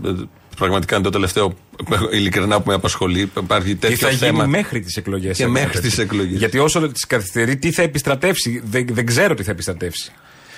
[0.57, 1.53] πραγματικά είναι το τελευταίο
[2.11, 3.31] ειλικρινά που με απασχολεί.
[3.37, 4.45] Υπάρχει Τι τέτοιο θα γίνει θέμα.
[4.45, 5.37] μέχρι τις εκλογές.
[5.37, 6.37] Και μέχρι τις εκλογές.
[6.37, 8.61] Γιατί όσο τι καθυστερεί, τι θα επιστρατεύσει.
[8.65, 10.11] Δεν, δεν ξέρω τι θα επιστρατεύσει.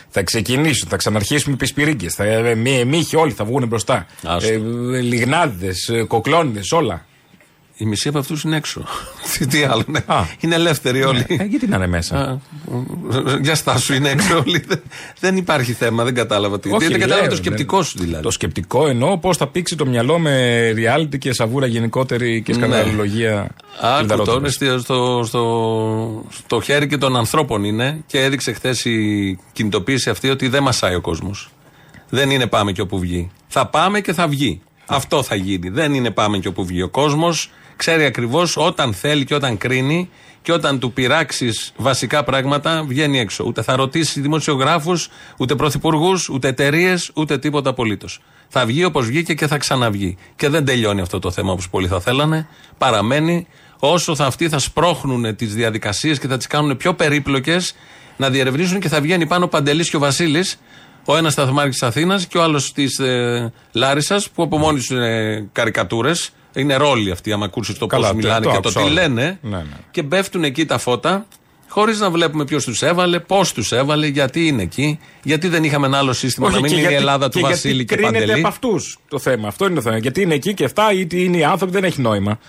[0.09, 2.13] Θα ξεκινήσουν, θα ξαναρχίσουν οι πισπυρίγκες.
[2.13, 4.05] Θα ε, μη, μύχοι όλοι θα βγουν μπροστά.
[4.23, 4.53] Άστο.
[4.53, 4.57] Ε,
[5.01, 7.05] Λιγνάδες, κοκλώνιδε, όλα.
[7.79, 8.83] Οι μισοί από αυτούς είναι έξω.
[9.37, 9.99] τι, τι άλλο, ναι.
[10.39, 11.25] Είναι ελεύθεροι όλοι.
[11.27, 12.37] Ε, γιατί να είναι μέσα; Α,
[13.41, 14.63] Για στάσου είναι έξω όλοι.
[14.67, 14.81] Δεν-
[15.19, 16.69] δεν υπάρχει θέμα, δεν κατάλαβα τι.
[16.71, 17.83] Όχι, δεν κατάλαβα λέω, το σκεπτικό ναι.
[17.83, 18.23] σου δηλαδή.
[18.23, 22.57] Το σκεπτικό εννοώ πώς θα πήξει το μυαλό με reality και σαβούρα γενικότερη και Ναι.
[22.57, 23.49] σκανδαλολογία.
[23.81, 24.57] Άκου λιδαρότητας.
[24.57, 30.09] τώρα στο, στο, στο, στο χέρι και των ανθρώπων είναι και έδειξε χθες η κινητοποίηση
[30.09, 31.49] αυτή ότι δεν μασάει ο κόσμος.
[32.09, 33.31] Δεν είναι πάμε και όπου βγει.
[33.47, 34.61] Θα πάμε και θα βγει.
[34.85, 35.69] Αυτό θα γίνει.
[35.69, 36.81] Δεν είναι πάμε και όπου βγει.
[36.81, 40.09] Ο κόσμος ξέρει ακριβώς όταν θέλει και όταν κρίνει
[40.41, 43.43] και όταν του πειράξεις βασικά πράγματα βγαίνει έξω.
[43.47, 48.19] Ούτε θα ρωτήσεις δημοσιογράφους, ούτε πρωθυπουργούς, ούτε εταιρείες, ούτε τίποτα απολύτως.
[48.47, 50.17] Θα βγει όπως βγήκε και θα ξαναβγεί.
[50.35, 52.47] Και δεν τελειώνει αυτό το θέμα όπως πολλοί θα θέλανε.
[52.77, 53.47] Παραμένει
[53.79, 57.75] όσο θα αυτοί θα σπρώχνουν τις διαδικασίες και θα τις κάνουν πιο περίπλοκες
[58.17, 60.59] να διερευνήσουν και θα βγαίνει πάνω ο Παντελής και ο Βασίλης
[61.05, 64.89] ο ένας σταθμάρχης της Αθήνας και ο άλλος της ε, Λάρισας, που από μόνοι τους
[64.89, 66.29] είναι καρικατούρες.
[66.53, 68.93] Είναι ρόλοι αυτοί, άμα ακούσει το πώς Καλά, μιλάνε το και το άκουσα τι όλο.
[68.93, 69.39] λένε.
[69.41, 69.63] Ναι, ναι.
[69.91, 71.25] Και πέφτουν εκεί τα φώτα,
[71.69, 75.87] χωρίς να βλέπουμε ποιος τους έβαλε, πώς τους έβαλε, γιατί είναι εκεί, γιατί δεν είχαμε
[75.87, 76.49] ένα άλλο σύστημα.
[76.49, 78.39] να μην και είναι η γιατί- Ελλάδα του και Βασίλη γιατί και κρίνεται Παντελή.
[78.39, 79.47] από αυτούς το θέμα.
[79.47, 79.97] Αυτό είναι το θέμα.
[79.97, 82.39] Γιατί είναι εκεί και αυτά, ή τι είναι οι άνθρωποι, δεν έχει νόημα.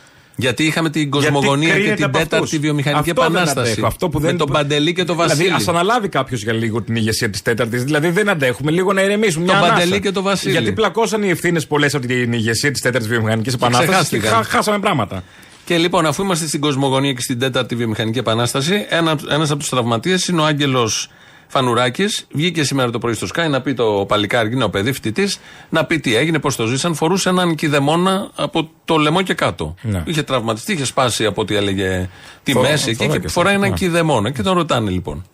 [0.40, 2.58] Γιατί είχαμε την κοσμογονία και κρίνεται την από τέταρτη αυτούς.
[2.58, 3.70] βιομηχανική Αυτό δεν επανάσταση.
[3.72, 3.86] αντέχω.
[3.86, 4.32] Αυτό που δεν...
[4.32, 5.36] Με τον Παντελή και τον Βασίλη.
[5.42, 7.84] Δηλαδή, ας αναλάβει κάποιος για λίγο την ηγεσία της τέταρτης.
[7.84, 9.46] Δηλαδή, δεν αντέχουμε λίγο να ηρεμήσουμε.
[9.46, 9.80] Τον μια ανάσα.
[9.82, 10.52] Παντελή και τον Βασίλη.
[10.52, 14.32] Γιατί πλακώσαν οι ευθύνες πολλές από την ηγεσία της τέταρτης βιομηχανικής επανάστασης και ξεχάστηκαν.
[14.32, 15.22] χα- χάσαμε πράγματα.
[15.64, 19.68] Και λοιπόν, αφού είμαστε στην κοσμογονία και στην τέταρτη βιομηχανική επανάσταση, ένα ένας από τους
[19.68, 21.10] τραυματίες είναι ο Άγγελος
[21.48, 22.04] Φανουράκη.
[22.30, 25.84] Βγήκε σήμερα το πρωί στο Sky να πει το παλικάρι, είναι ο παιδί φοιτητής, να
[25.84, 26.94] πει τι έγινε, πώς το ζήσαν.
[26.94, 29.74] Φορούσε έναν κηδεμόνα από το λαιμό και κάτω.
[29.82, 30.02] Ναι.
[30.06, 32.08] Είχε τραυματιστεί, είχε σπάσει από ό,τι έλεγε
[32.42, 33.64] τη Φο- μέση εκεί φοράει και και φοράει αυτό.
[33.66, 33.86] έναν Ναι.
[33.86, 34.30] κηδεμόνα.
[34.30, 35.26] Και τον ρωτάνε λοιπόν.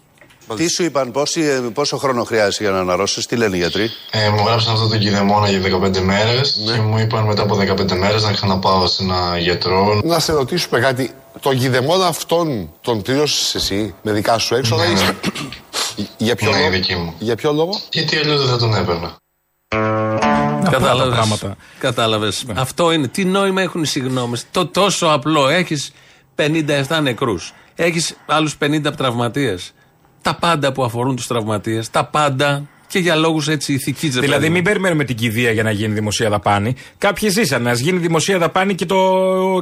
[0.56, 3.88] Τι σου είπαν, πόση, ε, πόσο χρόνο χρειάζεσαι για να αναρρώσεις, τι λένε οι γιατροί;
[4.10, 7.94] Ε, μου γράψαν αυτό το κηδεμόνα για 15 μέρες και μου είπαν μετά από 15
[7.96, 10.00] μέρες να ξαναπάω σε ένα γιατρό.
[10.04, 11.10] Να σε ρωτήσουμε κάτι.
[11.40, 15.10] Τον κηδεμόνα αυτόν τον πλήρωσες εσύ με δικά σου έξοδα Ναι, ή- ναι.
[16.16, 17.14] Για ποιο Ναι, λόγο; δική μου.
[17.18, 19.16] Για ποιο λόγο; Γιατί αλλιώς δεν θα τον έπαιρνα.
[20.70, 21.14] Κατάλαβες.
[21.14, 21.56] πράγματα.
[21.78, 22.44] Κατάλαβες.
[22.54, 23.08] Αυτό είναι.
[23.08, 25.48] Τι νόημα έχουν οι συγγνώμες; Το τόσο απλό.
[25.48, 25.92] Έχεις
[26.34, 27.52] 57 νεκρούς.
[27.74, 29.72] Έχεις άλλους 50 τραυματίες.
[30.22, 31.90] Τα πάντα που αφορούν τους τραυματίες.
[31.90, 35.94] Τα πάντα και για λόγους έτσι ηθικής Δηλαδή, μην περιμένουμε την κηδεία για να γίνει
[35.94, 36.74] δημοσία δαπάνη.
[36.98, 37.66] Κάποιοι ζήσαν.
[37.66, 38.98] Α γίνει δημοσία δαπάνη και το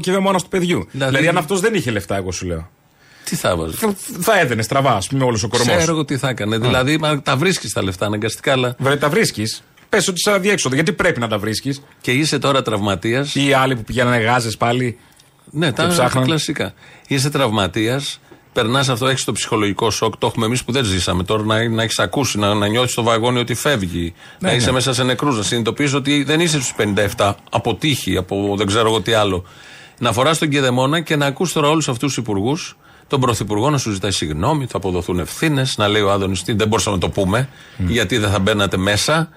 [0.00, 0.86] κηδεμόνα του παιδιού.
[0.90, 2.70] Δηλαδή, αν αυτός δεν είχε λεφτά, εγώ σου λέω.
[3.32, 3.76] Τι θα βάζει.
[3.76, 5.76] Θα, θα έδαινε στραβά, ας πούμε, όλος ο κορμός.
[5.76, 6.58] Ξέρω εγώ τι θα έκανε.
[6.58, 8.74] Δηλαδή, μα, τα βρίσκεις τα λεφτά αναγκαστικά, αλλά.
[8.78, 9.62] Βρε, τα βρίσκεις.
[9.88, 10.74] Πες ότι είσαι αδιέξοδο.
[10.74, 13.34] Γιατί πρέπει να τα βρίσκεις; Και είσαι τώρα τραυματίας.
[13.34, 14.98] Ή οι άλλοι που πηγαίνανε γάζες πάλι.
[15.50, 16.24] Ναι, και τα ψάχναν.
[16.24, 16.72] κλασικά.
[17.06, 18.20] Είσαι τραυματίας,
[18.52, 20.16] περνάς αυτό, έχει το ψυχολογικό σοκ.
[20.16, 21.42] Το έχουμε εμείς που δεν ζήσαμε τώρα.
[21.42, 24.14] Να, να έχεις ακούσει, να, να νιώθεις το βαγόνι ότι φεύγει.
[24.38, 24.72] Ναι, να είσαι ναι.
[24.72, 26.74] μέσα σε νεκρούς, να συνειδητοποιείς ότι δεν είσαι στους
[27.16, 29.44] 57 από τύχη, από δεν ξέρω εγώ τι άλλο.
[29.98, 33.78] Να φοράς τον κεδεμόνα και να ακούς τώρα όλους αυτούς τους υπουργούς, τον πρωθυπουργό να
[33.78, 37.08] σου ζητάει συγγνώμη, θα αποδοθούν ευθύνες, να λέει ο Άδωνης τι δεν μπορούσαμε να το
[37.08, 39.28] πούμε, γιατί δεν θα μπαίνατε μέσα.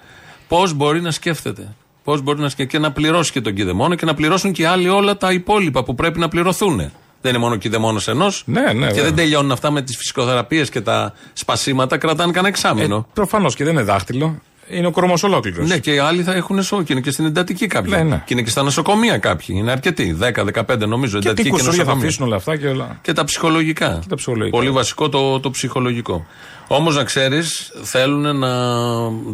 [0.48, 1.74] Πώς μπορεί να σκέφτεται.
[2.04, 4.64] Πώς μπορεί να σκεφτεί και να πληρώσει και τον κηδεμόνο και να πληρώσουν και οι
[4.64, 6.76] άλλοι όλα τα υπόλοιπα που πρέπει να πληρωθούν.
[7.20, 8.42] Δεν είναι μόνο ο κηδεμόνος ενός.
[8.46, 8.72] Ναι, ναι.
[8.72, 9.02] Και βέβαια.
[9.02, 13.06] δεν τελειώνουν αυτά με τις φυσικοθεραπείες και τα σπασίματα, κρατάνε κανένα εξάμεινο.
[13.12, 14.40] Προφανώς και δεν είναι δάχτυλο.
[14.68, 15.68] Είναι ο κορμός ολόκληρος.
[15.68, 16.84] Ναι, και οι άλλοι θα έχουν σοκ.
[16.84, 17.92] Και είναι και στην εντατική κάποιοι.
[17.96, 18.22] Ναι, ναι.
[18.26, 19.56] Και είναι και στα νοσοκομεία κάποιοι.
[19.58, 20.16] Είναι αρκετοί.
[20.20, 21.18] 10-15 νομίζω.
[21.18, 22.04] Και τι εντατική και κουσούρια θα νοσοκομεία.
[22.04, 22.98] αφήσουν όλα αυτά και όλα.
[23.02, 24.02] Και τα ψυχολογικά.
[24.08, 24.56] τα ψυχολογικά.
[24.56, 26.26] Πολύ βασικό το, το ψυχολογικό.
[26.66, 28.50] Όμως να ξέρεις, θέλουν να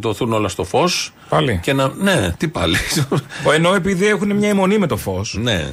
[0.01, 1.13] δοθούν όλα στο φως.
[1.29, 1.61] Πάλι.
[1.63, 1.93] Και να.
[1.99, 2.77] Ναι, τι πάλι.
[3.55, 5.39] Ενώ επειδή έχουν μια αιμονή με το φως.
[5.43, 5.69] ναι.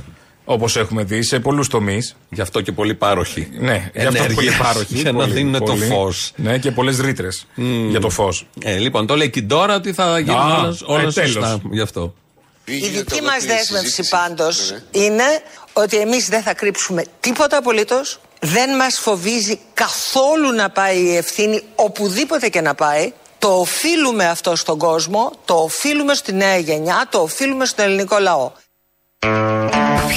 [0.52, 2.16] Όπως έχουμε δει σε πολλούς τομείς.
[2.30, 3.48] Γι' αυτό και πολύ πάροχοι.
[3.60, 4.96] Ναι, γι' αυτό Ενέργειας πολύ πάροχοι.
[5.02, 5.86] για να πολύ, δίνουν το πολύ.
[5.86, 6.32] φως.
[6.36, 7.46] Ναι, και πολλές ρήτρες
[7.90, 8.48] για το φως.
[8.64, 11.32] Ε, λοιπόν, το λέει και τώρα ότι θα γίνουν Α, όλα, όλα ε, τέλος.
[11.32, 11.62] σωστά.
[11.72, 12.14] Γι' αυτό.
[12.66, 15.24] Η δική μας δέσμευση πάντως είναι
[15.74, 18.20] ότι εμείς δεν θα κρύψουμε τίποτα απολύτως.
[18.40, 23.14] Δεν μας φοβίζει καθόλου να πάει η ευθύνη οπουδήποτε και να πάει.
[23.40, 28.52] Το οφείλουμε αυτό στον κόσμο, το οφείλουμε στη νέα γενιά, το οφείλουμε στον ελληνικό λαό.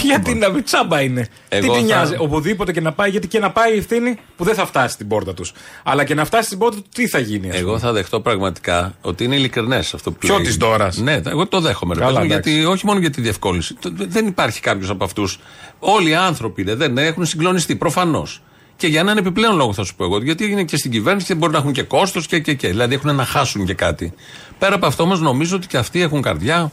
[0.04, 1.28] Γιατί να μην τσάμπα είναι.
[1.48, 4.16] Εγώ Τι τη θα- νοιάζει, οπουδήποτε και να πάει, γιατί και να πάει η ευθύνη
[4.36, 5.52] που δεν θα φτάσει στην πόρτα τους.
[5.82, 8.20] Αλλά και να φτάσει στην πόρτα του, τι θα γίνει, ας Εγώ πούμε; θα δεχτώ
[8.20, 10.44] πραγματικά ότι είναι ειλικρινές αυτό που Ποιο λέει.
[10.44, 11.94] της Ντόρας; Ναι, εγώ το δέχομαι.
[11.94, 12.50] ρε Καλά, παιδί μου, εντάξει.
[12.50, 13.74] γιατί, όχι μόνο για τη διευκόλυνση.
[13.74, 15.38] Το- Δεν υπάρχει κάποιος από αυτούς.
[15.78, 18.42] Όλοι οι άνθρωποι είναι, δεν έχουν συγκλονιστεί προφανώς.
[18.76, 20.18] Και για έναν επιπλέον λόγο θα σου πω εγώ.
[20.22, 22.68] Γιατί είναι και στην κυβέρνηση και μπορεί να έχουν και κόστος και, και, και.
[22.68, 24.12] Δηλαδή έχουν να χάσουν και κάτι.
[24.58, 26.72] Πέρα από αυτό όμως νομίζω ότι και αυτοί έχουν καρδιά.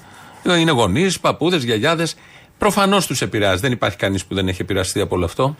[0.59, 2.15] Είναι γονείς, παππούδες, γιαγιάδες.
[2.57, 3.61] Προφανώς τους επηρεάζει.
[3.61, 5.55] Δεν υπάρχει κανείς που δεν έχει επηρεαστεί από όλο αυτό.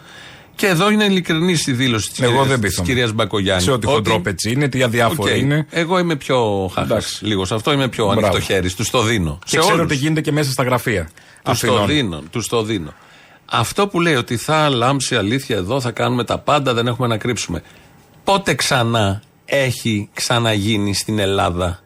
[0.55, 2.87] Και εδώ είναι ειλικρινής η δήλωση της Εγώ δεν της πείθομαι.
[2.87, 3.63] κυρίας Μπακογιάννη.
[3.63, 5.37] Σε ό,τι χοντρόπετσι είναι, τι αδιάφορο Οκ.
[5.37, 5.65] είναι.
[5.69, 6.89] Εγώ είμαι πιο χάχας.
[6.89, 7.25] Εντάξει.
[7.25, 8.19] Λίγο σε αυτό είμαι πιο Μπράβο.
[8.19, 8.71] ανοιχτό χέρι.
[8.73, 9.39] Τους το δίνω.
[9.43, 9.85] Και σε ξέρω όλους.
[9.85, 11.09] ότι γίνεται και μέσα στα γραφεία.
[11.43, 11.87] Τους το Αθηνών.
[11.87, 12.23] δίνω.
[12.31, 12.93] Τους το δίνω.
[13.45, 17.17] Αυτό που λέει ότι θα λάμψει αλήθεια εδώ, θα κάνουμε τα πάντα, δεν έχουμε να
[17.17, 17.63] κρύψουμε.
[18.23, 21.79] Πότε ξανά έχει ξαναγίνει στην Ελλάδα.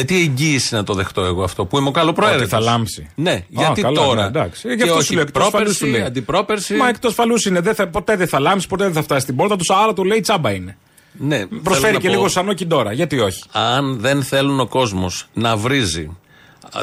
[0.00, 3.08] Με τι εγγύηση να το δεχτώ εγώ αυτό, που είμαι ο καλοπροαίρετος; Ότι θα λάμψει.
[3.14, 4.68] Ναι, Α, γιατί καλά, τώρα; ναι, εντάξει.
[4.68, 6.06] Ε, γι' Και αυτό όχι σου λέω, εκτός φαλούς σου πρόπερση, λέει.
[6.06, 6.74] αντιπρόπερση.
[6.74, 7.60] Μα εκτός φαλούς είναι.
[7.60, 9.70] Δεν θα, ποτέ δεν θα λάμψει, ποτέ δεν θα φτάσει στην πόρτα τους.
[9.70, 10.76] Άρα του λέει τσάμπα είναι.
[11.12, 12.92] Ναι, θέλω Προσφέρει να και πω- λίγο σανόκι τώρα.
[12.92, 16.16] Γιατί όχι; αν δεν θέλουν ο κόσμος να βρίζει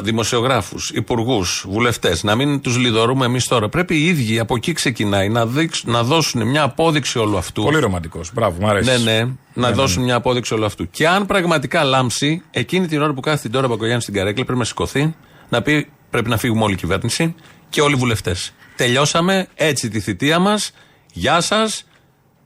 [0.02, 3.68] δημοσιογράφους, υπουργούς, βουλευτές, να μην τους λιδωρούμε εμείς τώρα.
[3.68, 7.62] Πρέπει οι ίδιοι από εκεί ξεκινάει να, δείξ- να δώσουν μια απόδειξη όλου αυτού.
[7.62, 8.30] Πολύ ρομαντικός.
[8.32, 8.90] Μπράβο, μου αρέσει.
[8.90, 10.90] Ναι, ναι, να δώσουν μια απόδειξη όλου αυτού.
[10.90, 14.58] Και αν πραγματικά λάμψει, εκείνη την ώρα που κάθεται την τώρα Μπακογιάννη στην καρέκλα, πρέπει
[14.58, 15.14] να σηκωθεί,
[15.48, 17.34] να πει: Πρέπει να φύγουμε όλη η κυβέρνηση
[17.68, 18.52] και όλοι οι βουλευτές.
[18.76, 20.70] Τελειώσαμε έτσι τη θητεία μας.
[21.12, 21.84] Γεια σας.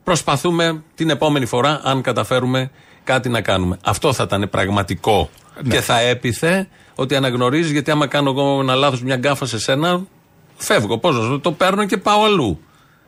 [0.04, 2.70] Προσπαθούμε την επόμενη φορά, αν καταφέρουμε
[3.04, 3.78] κάτι να κάνουμε.
[3.84, 5.30] Αυτό θα ήταν πραγματικό.
[5.62, 5.74] Ναι.
[5.74, 6.68] Και θα έπιθε
[7.00, 10.06] ότι αναγνωρίζεις, γιατί άμα κάνω εγώ ένα λάθος, μια γκάφα σε σένα,
[10.56, 10.98] φεύγω.
[10.98, 12.60] Πώς να σου το παίρνω και πάω αλλού.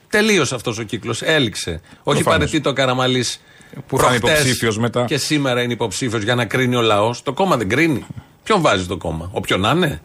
[0.08, 1.22] Τελείωσε αυτός ο κύκλος.
[1.22, 1.70] Έληξε.
[1.70, 2.24] Όχι Προφανώς.
[2.24, 3.40] παρετεί το καραμαλής.
[3.86, 5.04] Που θα είναι υποψήφιος μετά.
[5.04, 7.22] Και σήμερα είναι υποψήφιος για να κρίνει ο λαός.
[7.22, 8.06] Το κόμμα δεν κρίνει.
[8.42, 10.02] Ποιον βάζεις το κόμμα, Όποιον να είναι.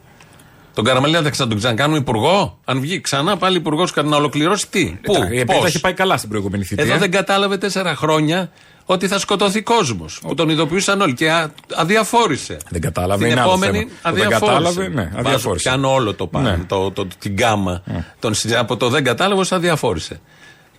[0.77, 2.59] Τον Καραμαλή δεν θα τον ξανακάνουμε υπουργό.
[2.65, 5.93] Αν βγει ξανά πάλι υπουργό να ολοκληρώσει τι; Πού, Εντάξει, επειδή πώς; τα έχει πάει
[5.93, 6.83] καλά στην προηγούμενη θητεία.
[6.83, 8.51] Εδώ δεν κατάλαβε τέσσερα χρόνια
[8.85, 10.19] ότι θα σκοτωθεί κόσμος.
[10.21, 12.57] Που τον ειδοποιούσαν όλοι και α, αδιαφόρησε.
[12.69, 13.23] Δεν κατάλαβε.
[13.23, 13.89] Την είναι άλλο επόμενη θέμα.
[14.03, 14.57] Το Δεν αδιαφόρησε.
[14.57, 14.87] κατάλαβε.
[14.87, 15.69] Ναι, Βάζω, αδιαφόρησε.
[15.69, 16.57] Πιάνω όλο το πάνω, Ναι.
[16.67, 17.83] το, το, την γκάμα.
[18.19, 20.19] Τον, συζη- από το δεν κατάλαβε, ως αδιαφόρησε.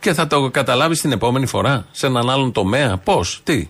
[0.00, 2.96] Και θα το καταλάβει την επόμενη φορά, σε έναν άλλον τομέα.
[2.96, 3.68] Πώς, τι,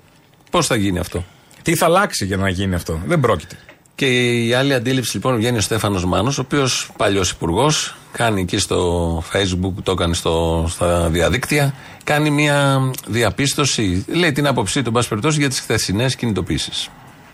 [0.50, 1.24] πώς θα γίνει αυτό;
[1.62, 3.56] Τι θα αλλάξει για να γίνει αυτό; Δεν πρόκειται.
[3.98, 4.06] Και
[4.44, 9.22] η άλλη αντίληψη λοιπόν βγαίνει ο Στέφανος Μάνος, ο οποίος παλιός υπουργός, κάνει εκεί στο
[9.32, 15.08] facebook, το έκανε στο, στα διαδίκτυα, κάνει μια διαπίστωση, λέει την άποψή του, εν πάση
[15.08, 16.88] περιπτώσει, για τις χθεσινές κινητοποίησεις.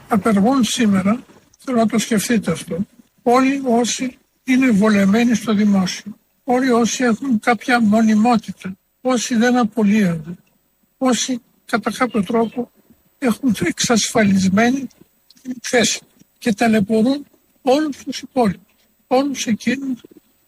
[0.08, 1.22] απεργούν σήμερα,
[1.58, 2.76] θέλω να το σκεφτείτε αυτό,
[3.22, 10.36] όλοι όσοι είναι βολεμένοι στο δημόσιο, όλοι όσοι έχουν κάποια μονιμότητα, όσοι δεν απολύονται,
[10.98, 12.70] όσοι κατά κάποιο τρόπο
[13.18, 14.86] έχουν εξασφαλισμένη
[15.62, 16.00] θέση
[16.44, 17.26] και ταλαιπωρούν
[17.62, 18.74] όλους τους υπόλοιπους,
[19.06, 20.00] όλους εκείνους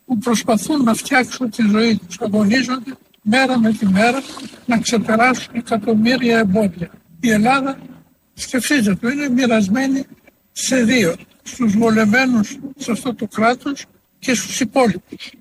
[0.05, 4.23] που προσπαθούν να φτιάξουν τη ζωή τους, αγωνίζονται μέρα με τη μέρα
[4.67, 6.91] να ξεπεράσουν εκατομμύρια εμπόδια.
[7.21, 7.79] Η Ελλάδα
[8.35, 10.05] Σκεφτείτε το, είναι μοιρασμένη
[10.53, 11.15] σε δύο.
[11.43, 13.85] Στους βολεμένους σε αυτό το κράτος
[14.19, 15.33] και στους υπόλοιπους.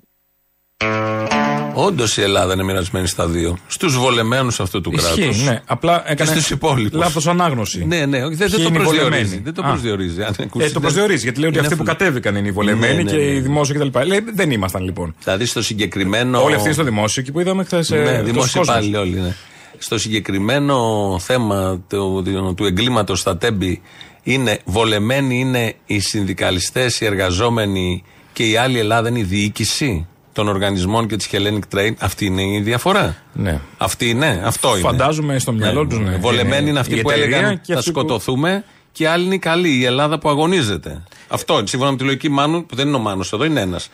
[1.74, 3.58] Όντως η Ελλάδα είναι μοιρασμένη στα δύο.
[3.66, 5.44] Στους βολεμένους αυτού του Ισχύει, κράτους.
[5.44, 5.60] ναι.
[5.66, 6.98] Απλά και έκανε στους υπόλοιπους.
[6.98, 7.84] λάθος ανάγνωση.
[7.84, 9.08] Ναι, ναι, όχι, δεν, δεν Ποιοι το είναι οι προσδιορίζει.
[9.22, 9.40] βολεμένοι.
[9.44, 9.68] Δεν το Α.
[9.68, 10.22] προσδιορίζει.
[10.22, 11.96] αν Ε, ακούσεις, το δεν- προσδιορίζει γιατί λέει ότι είναι αυτοί που φλου.
[11.96, 13.22] κατέβηκαν είναι οι βολεμένοι Ναι, ναι, και ναι.
[13.22, 13.98] οι δημόσιοι κτλ.
[14.06, 15.14] Λέει δεν ήμασταν λοιπόν.
[15.24, 16.42] Δηλαδή στο συγκεκριμένο.
[16.42, 17.90] Όλοι αυτοί στο δημόσιο εκεί που είδαμε χθες.
[17.90, 19.20] Ναι, δημόσιοι υπάλληλοι όλοι.
[19.20, 19.34] Ναι.
[19.78, 20.76] Στο συγκεκριμένο
[21.22, 23.82] θέμα του, του, του εγκλήματος στα τέμπη
[24.22, 30.48] είναι βολεμένοι είναι οι συνδικαλιστές, οι εργαζόμενοι και η άλλη Ελλάδα είναι η διοίκηση των
[30.48, 31.92] οργανισμών και της Hellenic Trade.
[31.98, 33.16] Αυτή είναι η διαφορά.
[33.32, 33.60] Ναι.
[33.78, 34.80] Αυτή είναι, αυτό είναι.
[34.88, 36.16] Φαντάζομαι στο μυαλό τους, ναι.
[36.16, 39.24] Βολεμένοι είναι αυτοί Η που εταιρεία έλεγαν και θα αυτοί που- σκοτωθούμε και η άλλη
[39.24, 41.02] είναι η καλή, η Ελλάδα που αγωνίζεται.
[41.28, 43.88] Αυτό, σύμφωνα με τη λογική Μάνου, που δεν είναι ο Μάνος εδώ, είναι ένας.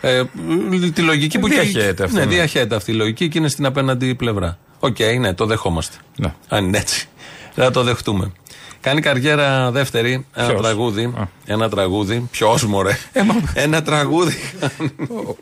[0.00, 0.22] Ε,
[0.94, 2.30] τη λογική που Διαχέεται αυτό, Ναι, ναι.
[2.34, 4.58] διαχέεται αυτή η λογική και είναι στην απέναντι πλευρά.
[4.80, 5.96] Οκ, ναι, το δεχόμαστε.
[6.16, 6.32] Ναι.
[6.48, 7.08] Αν είναι έτσι.
[7.54, 8.32] Θα το δεχτούμε.
[8.80, 11.12] Κάνει καριέρα δεύτερη, ένα Ποιος; τραγούδι.
[11.46, 12.28] Ένα τραγούδι.
[12.30, 12.98] Ποιος, μωρέ;
[13.54, 14.36] ένα τραγούδι.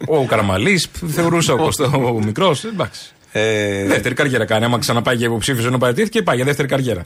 [0.07, 2.65] Ο Καραμαλής θεωρούσε ο Κωστό ο μικρός.
[2.65, 3.01] Εντάξει.
[3.33, 4.65] Ε, Δεύτερη καριέρα κάνει.
[4.65, 7.03] Άμα ξαναπάει για υποψήφιος ενώ παραιτήθηκε, πάει για δεύτερη καριέρα.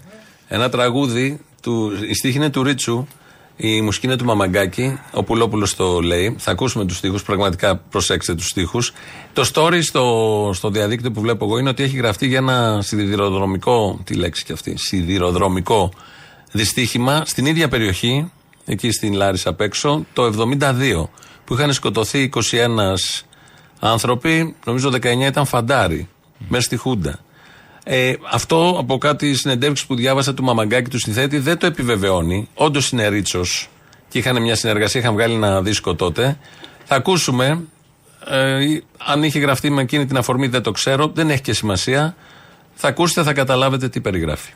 [0.48, 3.06] Ένα τραγούδι, του, η στίχη είναι του Ρίτσου,
[3.56, 6.36] η μουσική είναι του Μαμαγκάκη, ο Πουλόπουλος το λέει.
[6.38, 8.92] Θα ακούσουμε τους στίχους, πραγματικά προσέξτε τους στίχους.
[9.32, 14.00] Το story στο, στο διαδίκτυο που βλέπω εγώ είναι ότι έχει γραφτεί για ένα σιδηροδρομικό,
[14.04, 15.92] τι λέξη και αυτή, σιδηροδρομικό
[16.52, 18.30] δυστύχημα στην ίδια περιοχή,
[18.64, 21.08] εκεί στην Λάρισα απ' έξω, το 72,
[21.44, 23.14] που είχαν σκοτωθεί 21
[23.80, 26.08] άνθρωποι, νομίζω 19 ήταν φαντάροι,
[26.48, 27.18] μέσα στη Χούντα.
[27.84, 32.48] Ε, αυτό από κάτι συνεντεύξεις που διάβασα του Μαμαγκάκη του συνθέτη δεν το επιβεβαιώνει.
[32.54, 33.68] Όντως είναι Ρίτσος
[34.08, 36.38] και είχαν μια συνεργασία, είχαν βγάλει ένα δίσκο τότε.
[36.84, 37.64] Θα ακούσουμε.
[38.26, 42.16] Ε, αν είχε γραφτεί με εκείνη την αφορμή δεν το ξέρω, δεν έχει και σημασία.
[42.74, 44.52] Θα ακούσετε, θα καταλάβετε τι περιγράφει.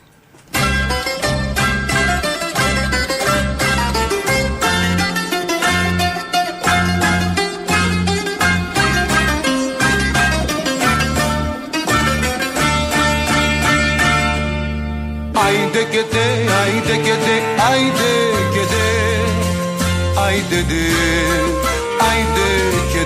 [20.55, 20.63] Άιντε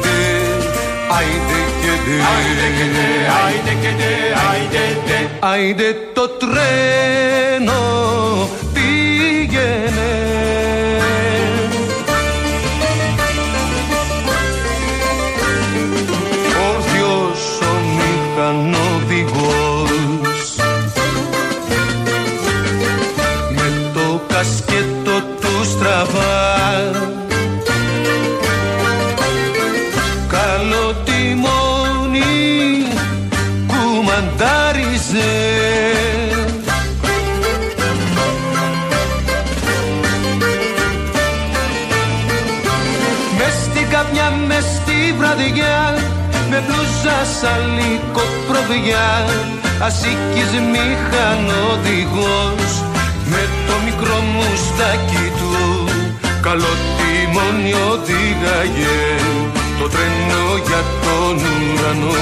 [0.04, 0.18] τε,
[1.16, 3.08] άιντε και τε, άιντε και τε,
[3.42, 4.12] άιντε και τε,
[5.52, 6.30] άιντε και
[47.04, 49.10] με μπλούζα σαλίκο προβιά
[49.80, 52.72] ασίκης μηχανοδηγός
[53.26, 55.54] με το μικρό μουστάκι του
[56.42, 59.00] καλό τιμόνι οδήγαγε
[59.80, 62.22] το τρένο για τον ουρανό.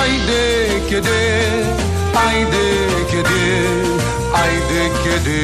[0.00, 0.44] Άιντε
[0.88, 1.26] και ντε,
[2.26, 2.66] άιντε
[3.10, 3.48] και ντε,
[4.40, 5.40] άιντε και ντε.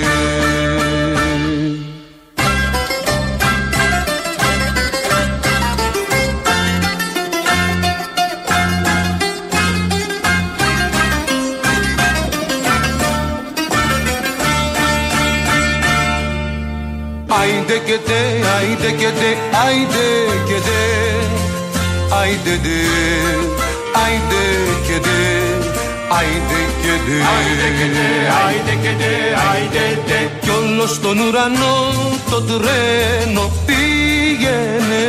[17.95, 18.23] Και τε,
[18.57, 19.31] άιντε και τε,
[19.65, 20.07] άιντε
[20.49, 20.83] και τε,
[22.21, 22.79] άιντε ντε,
[24.03, 24.43] άιντε
[24.87, 25.21] και τε,
[26.19, 28.09] άιντε και τε, άιντε και τε,
[28.45, 29.13] άιντε και τε,
[29.51, 30.19] άιντε τε.
[30.41, 31.77] Κι όλος στον ουρανό
[32.31, 35.05] το τρένο πήγαινε.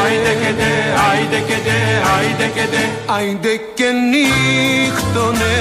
[0.00, 0.72] Άιντε και τε,
[1.08, 1.78] άιντε και τε,
[2.14, 2.82] άιντε και τε,
[3.16, 5.54] άιντε και νύχτωνε.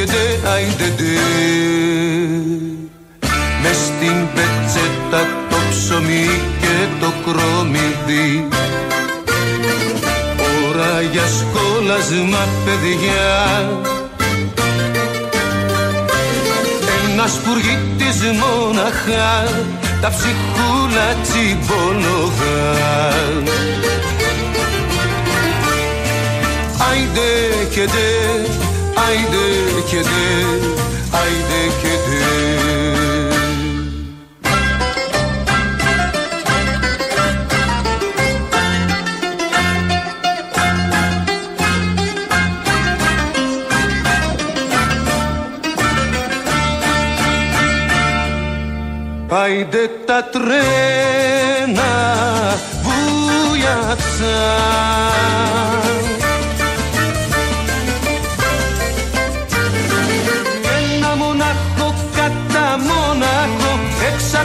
[0.00, 1.04] Άιντε και ντε, άιντε ντε
[3.62, 6.26] Μες στην πετσέτα το ψωμί
[6.60, 8.48] και το κρομιδί
[10.68, 13.70] Ώρα για σκόλασμα παιδιά.
[17.10, 19.48] Ένα σπουργίτης μόναχα
[20.00, 22.72] τα ψυχούλα τσιμπολογά
[26.90, 27.30] Άιντε
[27.74, 28.69] και ντε,
[29.06, 30.28] άιντε και ντε,
[31.18, 32.60] άιντε και ντε.
[49.32, 50.24] Άιντε τα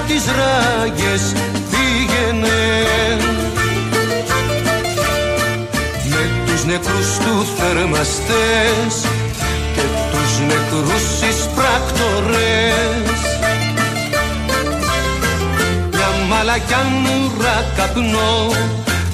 [0.07, 1.33] τις ράγες
[1.71, 2.61] πήγαινε.
[6.09, 8.93] Με τους νεκρούς του θερμαστές
[9.75, 13.19] και τους νεκρούς εισπράκτορες
[15.91, 18.51] Μια μαλακιά νουρά καπνό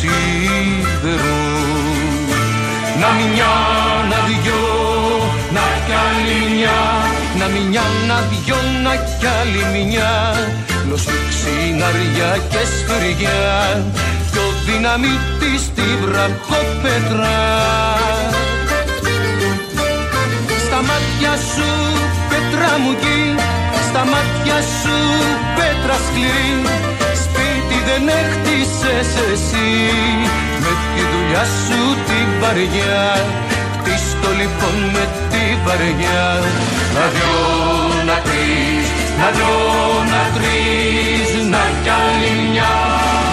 [0.02, 1.40] και σίδερο,
[3.00, 3.54] να μια,
[4.10, 4.62] να δυο,
[5.52, 6.80] να κι άλλη μια,
[7.40, 10.12] να μια, να δυο, να κι άλλη μια,
[10.84, 13.86] γνωστή ξυναριά και σφυριά,
[14.32, 17.40] πιο δυναμίτη στη βραχοπέτρα.
[20.66, 21.70] Στα μάτια σου
[22.30, 23.36] πέτρα μου γη,
[23.90, 24.98] στα μάτια σου
[25.56, 26.91] πέτρα σκληρή, σπίτι
[27.88, 29.70] δεν έχτισες εσύ,
[30.64, 33.04] με τη δουλειά σου την βαριά,
[33.76, 36.26] χτίστο λοιπόν με τη βαριά.
[36.96, 37.40] Να δυο,
[38.10, 38.88] να τρεις,
[39.20, 39.56] να δυο,
[40.14, 42.74] να τρεις, να κι άλλη μια,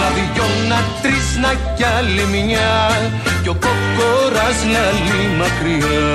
[0.01, 2.73] να δυο, να τρεις, να κι άλλη μια,
[3.43, 6.07] κι ο κόκορας λαλεί μακριά.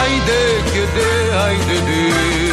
[0.00, 0.40] Άιντε
[0.72, 1.10] και ντε,
[1.44, 2.43] άιντε ντε,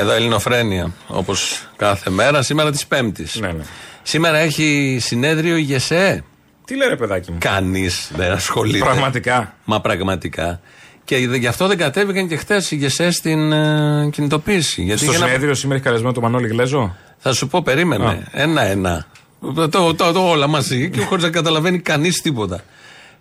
[0.00, 3.36] Εδώ Ελληνοφρένια, όπως κάθε μέρα, σήμερα της Πέμπτης.
[3.40, 3.62] Ναι, ναι.
[4.02, 6.24] Σήμερα έχει συνέδριο η ΓΕΣΕ.
[6.64, 8.84] Τι λέει ρε παιδάκι μου; Κανείς δεν ασχολείται.
[8.84, 9.54] Πραγματικά.
[9.64, 10.60] Μα πραγματικά.
[11.04, 14.82] Και γι' αυτό δεν κατέβηκαν και χθε η ΓΕΣΕ στην ε, κινητοποίηση.
[14.82, 18.26] Γιατί Στο για να- συνέδριο σήμερα έχει καλεσμένο το Μανώλη Γλέζο; Θα σου πω, περίμενε.
[18.32, 19.06] Ένα-ένα.
[19.54, 22.60] Το, το, το, το όλα μαζί και χωρίς να καταλαβαίνει κανείς τίποτα.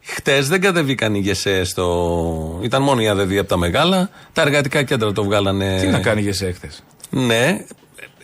[0.10, 2.60] Χτες δεν κατεβήκαν οι ΓΕΣΕ στο.
[2.62, 4.10] ήταν μόνο η ΑΔΔ από τα μεγάλα.
[4.34, 5.80] Τα εργατικά κέντρα το βγάλανε.
[5.80, 6.70] Τι να κάνει για σε χθε.
[7.10, 7.66] Ναι,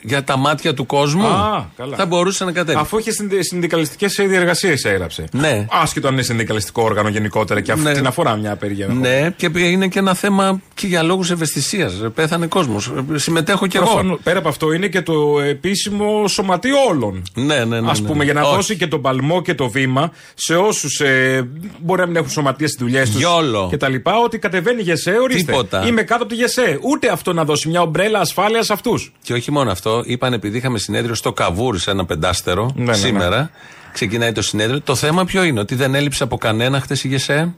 [0.04, 1.26] για τα μάτια του κόσμου.
[1.28, 1.96] Α, καλά.
[1.96, 2.78] Θα μπορούσε να κατέβει.
[2.80, 5.26] Αφού είχε συνδικαλιστικές διεργασίε, έγραψε.
[5.32, 5.66] Ναι.
[5.72, 7.94] Άσχετο αν είναι συνδικαλιστικό όργανο γενικότερα και αυτή Ναι.
[7.94, 8.88] την αφορά μια απεργία.
[8.88, 11.94] Ναι, και είναι και ένα θέμα και για λόγους ευαισθησίας.
[12.16, 12.92] Πέθανε κόσμος.
[13.16, 13.86] Συμμετέχω κι εγώ.
[13.86, 17.24] Προφανώς, πέρα από αυτό είναι και το επίσημο σωματείο όλων.
[17.34, 17.78] Ναι, ναι, ναι.
[17.78, 18.24] Α ναι, πούμε, ναι.
[18.24, 18.56] για να Όχι.
[18.56, 22.68] δώσει και τον παλμό και το βήμα σε όσους ε, μπορεί να μην έχουν σωματεία
[22.68, 23.68] στις δουλειές τους Γιόλο.
[23.70, 25.52] και τα λοιπά, ότι κατεβαίνει η ΓΕΣΕ, ορίστε.
[25.52, 25.88] Τίποτα.
[25.88, 26.80] Είμαι κάτω από τη ΓΕΣΕ.
[26.82, 29.12] Ούτε αυτό να δώσει μια ομπρέλα ασφάλειας σε αυτούς.
[29.24, 32.94] Και όχι μόνο αυτό, είπαν επειδή είχαμε συνέδριο στο Καβούρ σε ένα πεντάστερο Ναι, ναι,
[32.94, 33.50] σήμερα.
[33.94, 34.82] Ξεκινάει το συνέδριο.
[34.82, 37.54] Το θέμα ποιο είναι, ότι δεν έλειψε από κανένα χτε η ΓΕΣΕ.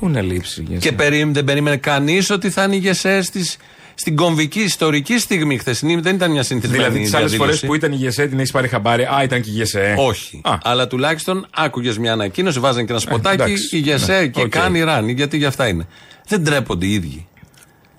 [0.00, 0.88] Πού είναι λήψη η ΓΕΣΕ.
[0.88, 3.56] Και περί, δεν περίμενε κανείς ότι θα είναι η ΓΕΣΕ στις,
[3.94, 5.96] στην κομβική ιστορική στιγμή χθεσινή.
[6.00, 7.66] Δεν ήταν μια συνηθισμένη Δηλαδή, τις άλλες φορές διαδήλωση.
[7.66, 9.94] που ήταν η ΓΕΣΕ την έχεις πάρει χαμπάρι; Α, ήταν και η ΓΕΣΕ.
[9.98, 10.40] Όχι.
[10.62, 13.76] Αλλά τουλάχιστον άκουγες μια ανακοίνωση, βάζανε και ένα σποτάκι εντάξει.
[13.76, 14.48] η ΓΕΣΕ Ναι, και οκ.
[14.48, 15.86] κάνει ράνι, γιατί για αυτά είναι.
[16.28, 17.26] Δεν τρέπονται οι ίδιοι.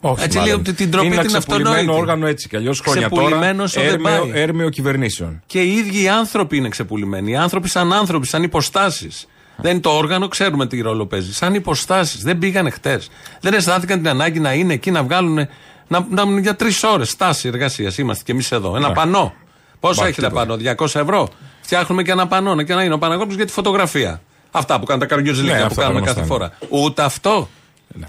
[0.07, 0.51] Όχι, Έτσι μάλλον.
[0.53, 2.01] λέει ότι την τροπή είναι την ένα ξεπουλημένο αυτονόητη.
[2.01, 3.21] όργανο έτσι κι αλλιώς χρόνια τώρα.
[3.21, 4.41] Ξεπουλημένος ο δεν Έρμεο, πάει.
[4.41, 5.41] έρμεο κυβερνήσεων.
[5.45, 7.31] Και οι ίδιοι οι άνθρωποι είναι ξεπουλημένοι.
[7.31, 9.27] Οι άνθρωποι σαν άνθρωποι, σαν υποστάσεις.
[9.57, 11.33] Δεν είναι το όργανο, ξέρουμε τι ρόλο παίζει.
[11.33, 12.23] Σαν υποστάσεις.
[12.23, 13.09] Δεν πήγανε χτες.
[13.41, 15.47] Δεν αισθάνθηκαν την ανάγκη να είναι εκεί να βγάλουν.
[15.87, 18.75] Να, να, για τρεις ώρες στάση εργασίας είμαστε κι εμείς εδώ.
[18.75, 18.93] Ένα Ναι.
[18.93, 19.33] πανό.
[19.79, 20.45] Πόσο Μπα, έχει ένα τίποτα.
[20.47, 21.29] πανό, 200 ευρώ.
[21.61, 24.21] Φτιάχνουμε και ένα πανό και να είναι ο Παναγόπουλος για τη φωτογραφία.
[24.51, 26.81] Αυτά που κάνουν τα καρδιόζηλικια Ναι, που αυτά κάνουμε τα κάθε γνωστά φορά.
[26.83, 27.49] Ούτε αυτό.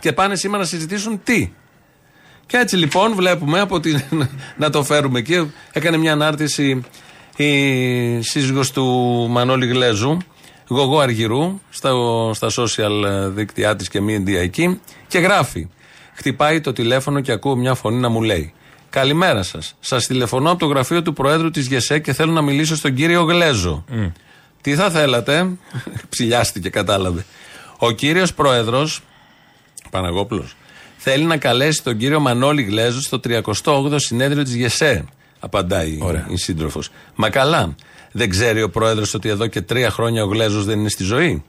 [0.00, 1.52] Και πάνε σήμερα να συζητήσουν τι.
[2.46, 4.02] Και έτσι λοιπόν βλέπουμε από την,
[4.62, 5.52] να το φέρουμε εκεί.
[5.72, 6.85] Έκανε μια ανάρτηση
[7.37, 8.85] η σύζυγος του
[9.30, 10.16] Μανώλη Γλέζου,
[10.68, 11.90] Γογό Αργυρού, στα,
[12.32, 15.68] στα social δίκτυά της και media εκεί και γράφει.
[16.14, 18.52] Χτυπάει το τηλέφωνο και ακούω μια φωνή να μου λέει
[18.90, 19.75] Καλημέρα σας.
[19.81, 23.23] Σας τηλεφωνώ από το γραφείο του Προέδρου της ΓΕΣΕ και θέλω να μιλήσω στον κύριο
[23.23, 23.85] Γλέζο.
[24.60, 25.50] Τι θα θέλατε,
[26.08, 27.25] ψηλιάστηκε, κατάλαβε.
[27.79, 29.02] Ο κύριος Πρόεδρος,
[29.90, 30.56] Παναγόπουλος,
[31.09, 33.21] θέλει να καλέσει τον κύριο Μανώλη Γλέζο στο
[33.65, 35.04] 38ο συνέδριο της ΓΕΣΕ.
[35.38, 35.98] Απαντάει
[36.29, 36.90] η σύντροφος.
[37.15, 37.75] Μα καλά,
[38.13, 41.44] δεν ξέρει ο πρόεδρος ότι εδώ και τρία χρόνια ο Γλέζος δεν είναι στη ζωή;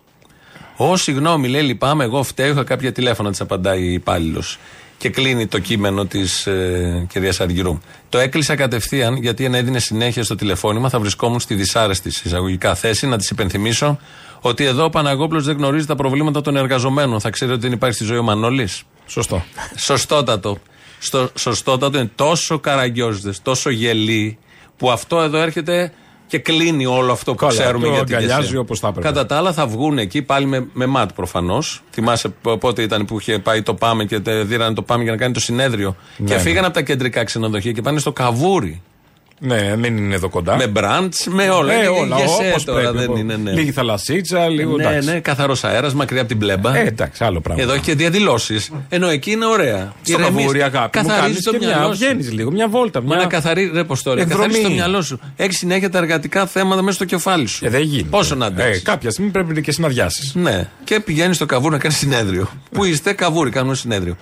[0.76, 4.60] Ω, συγγνώμη, λέει, λυπάμαι, εγώ φταίω, είχα κάποια τηλέφωνα, της απαντάει η υπάλληλος.
[4.98, 7.80] Και κλείνει το κείμενο της ε, κυρίας Αργυρού.
[8.10, 13.08] Το έκλεισα κατευθείαν γιατί αν έδινε συνέχεια στο τηλεφώνημα θα βρισκόμουν στη δυσάρεστη εισαγωγικά θέση
[13.08, 14.00] να της υπενθυμίσω
[14.42, 17.20] ότι εδώ ο Παναγόπλο δεν γνωρίζει τα προβλήματα των εργαζομένων.
[17.20, 19.44] Θα ξέρει ότι δεν υπάρχει στη ζωή ο Μανώλης; Σωστό.
[19.76, 20.58] Σωστότατο.
[21.00, 24.38] Στο, σωστότατο είναι τόσο καραγκιόζητες, τόσο γελοί,
[24.78, 25.92] που αυτό εδώ έρχεται
[26.28, 28.60] και κλείνει όλο αυτό που Καλά, ξέρουμε το για την αγκαλιάζει ηγεσία.
[28.60, 29.08] όπως θα έπρεπε.
[29.08, 31.84] Κατά τα άλλα θα βγουν εκεί πάλι με, με ματ προφανώς.
[31.92, 35.12] Θυμάσαι π- πότε ήταν που είχε πάει το Πάμε και τε- δίρανε το Πάμε για
[35.12, 35.96] να κάνει το συνέδριο.
[36.18, 36.40] Ναι, και ναι.
[36.40, 38.82] φύγανε από τα κεντρικά ξενοδοχεία και πάνε στο Καβούρι.
[39.40, 40.56] Ναι, μην είναι εδώ κοντά.
[40.56, 41.74] Με μπραντς, με όλα.
[41.74, 42.98] Ε, Είναι όλα, ηγεσία όπως τώρα, πρέπει.
[42.98, 43.52] δεν είναι, ναι.
[43.52, 45.10] Λίγη θαλασσίτσα, λίγο ναι, εντάξει.
[45.10, 46.78] ναι, καθαρός αέρας, μακριά από την πλέμπα.
[46.78, 47.64] Ε, εντάξει, άλλο πράγμα.
[47.64, 48.72] Εδώ έχει και διαδηλώσεις.
[48.90, 49.94] Ενώ εκεί είναι ωραία.
[50.04, 50.98] Στο Ηρεμείς, καβούρι, αγάπη.
[51.00, 51.98] μου, Καθαρίζει κάνεις το και μια, μυαλό σου.
[52.00, 53.02] βγαίνεις λίγο, μια βόλτα.
[53.02, 53.18] Μα Μια...
[53.24, 54.44] να καθαρίζει, ρε Ποστόλη, Εκδρομή.
[54.44, 55.20] καθαρίζει το μυαλό σου.
[55.36, 57.66] Έχεις συνέχεια τα εργατικά θέματα μέσα στο κεφάλι σου.
[57.66, 58.08] Ε, δεν γίνεται.
[58.10, 58.84] Πόσο να Ε, αντέξεις.
[58.84, 60.32] κάποια στιγμή πρέπει και εσύ να διάσει.
[60.40, 60.68] Ναι.
[60.84, 62.50] Και πηγαίνεις στο καβούρι να κάνεις συνέδριο.
[62.72, 64.16] Πού είστε, καβούρι, κάνουμε συνέδριο.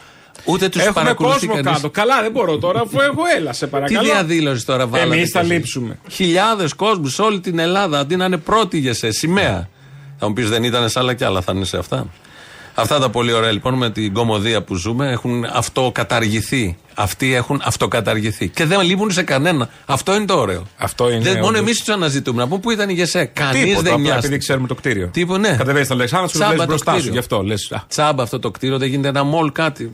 [0.45, 1.81] Ούτε τους Έχουμε παρακολουθεί κόσμο κανείς.
[1.81, 1.89] κάτω.
[1.89, 4.01] Καλά, δεν μπορώ τώρα, αφού έχω έλα, σε Τι παρακαλώ.
[4.03, 5.15] διαδήλωση τώρα βάλατε.
[5.15, 5.99] Εμεί θα κι εσείς; λείψουμε.
[6.09, 9.69] Χιλιάδες κόσμους σε όλη την Ελλάδα αντί να είναι πρώτοι για σε σημαία.
[10.17, 12.07] Θα μου πεις δεν ήταν σε άλλα κι άλλα, θα είναι σε αυτά.
[12.77, 16.77] Αυτά τα πολύ ωραία λοιπόν με την κομμωδία που ζούμε έχουν αυτοκαταργηθεί.
[16.93, 18.47] Αυτοί έχουν αυτοκαταργηθεί.
[18.49, 19.69] Και δεν λείπουν σε κανένα.
[19.85, 20.63] Αυτό είναι το ωραίο.
[20.77, 21.19] Αυτό είναι.
[21.23, 21.59] δεν, μόνο όντως.
[21.59, 22.41] εμείς τους αναζητούμε.
[22.41, 23.25] Να πούμε πού ήταν η ΓΕΣΕ.
[23.25, 24.17] Κανεί Τίποτα, δεν απλά νοιάζει.
[24.17, 25.09] επειδή ξέρουμε το κτίριο.
[25.13, 25.55] Τίποτα, ναι.
[25.57, 26.97] Κατεβαίνεις στο Αλεξάνδρου, σου Τσάμπα λες το μπροστά σου.
[26.97, 27.13] κτίριο.
[27.13, 29.91] Γι' αυτό λες, α, Τσάμπα αυτό το κτίριο, δεν γίνεται ένα μολ κάτι.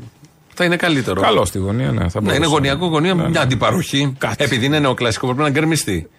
[0.61, 1.21] Θα είναι καλύτερο.
[1.21, 2.09] Καλό στη γωνία, ναι.
[2.09, 2.45] Θα Ναι, είναι μπορούσε.
[2.49, 3.29] γωνιακό γωνία, Ναι, ναι.
[3.29, 4.13] μια αντιπαροχή.
[4.17, 4.43] Κάτι.
[4.43, 6.09] Επειδή είναι νεοκλασικό, πρέπει να γκρεμιστεί.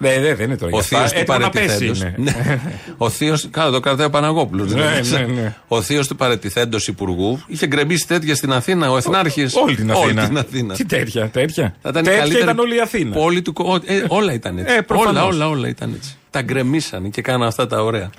[0.00, 0.70] Ναι, ναι, δεν είναι τώρα.
[0.74, 0.98] Ο γι' αυτά.
[0.98, 2.14] θείο του Έτοιμο να πέσει παρετηθέντο.
[2.18, 2.32] είναι.
[2.32, 2.60] Ναι.
[2.96, 3.36] Ο θείο.
[3.50, 4.72] Καλά, το κρατάει ο Παναγόπουλος.
[4.74, 5.54] Ναι, ναι, ναι.
[5.68, 9.54] Ο θείος του παρετηθέντος υπουργού είχε γκρεμίσει τέτοια στην Αθήνα, ο Εθνάρχης.
[9.54, 10.04] Όλη την Αθήνα.
[10.20, 10.74] Όλη την Αθήνα.
[10.74, 11.74] Τι τέτοια, τέτοια.
[11.82, 13.14] Θα ήταν η τέτοια καλύτερη ήταν όλη η Αθήνα.
[13.16, 14.74] Πόλη του, κο- ε, όλα ήταν έτσι.
[14.74, 15.22] Ε, προφανώς.
[15.22, 16.16] όλα, όλα, όλα ήταν έτσι.
[16.30, 18.10] Τα γκρεμίσανε και κάναν αυτά τα ωραία.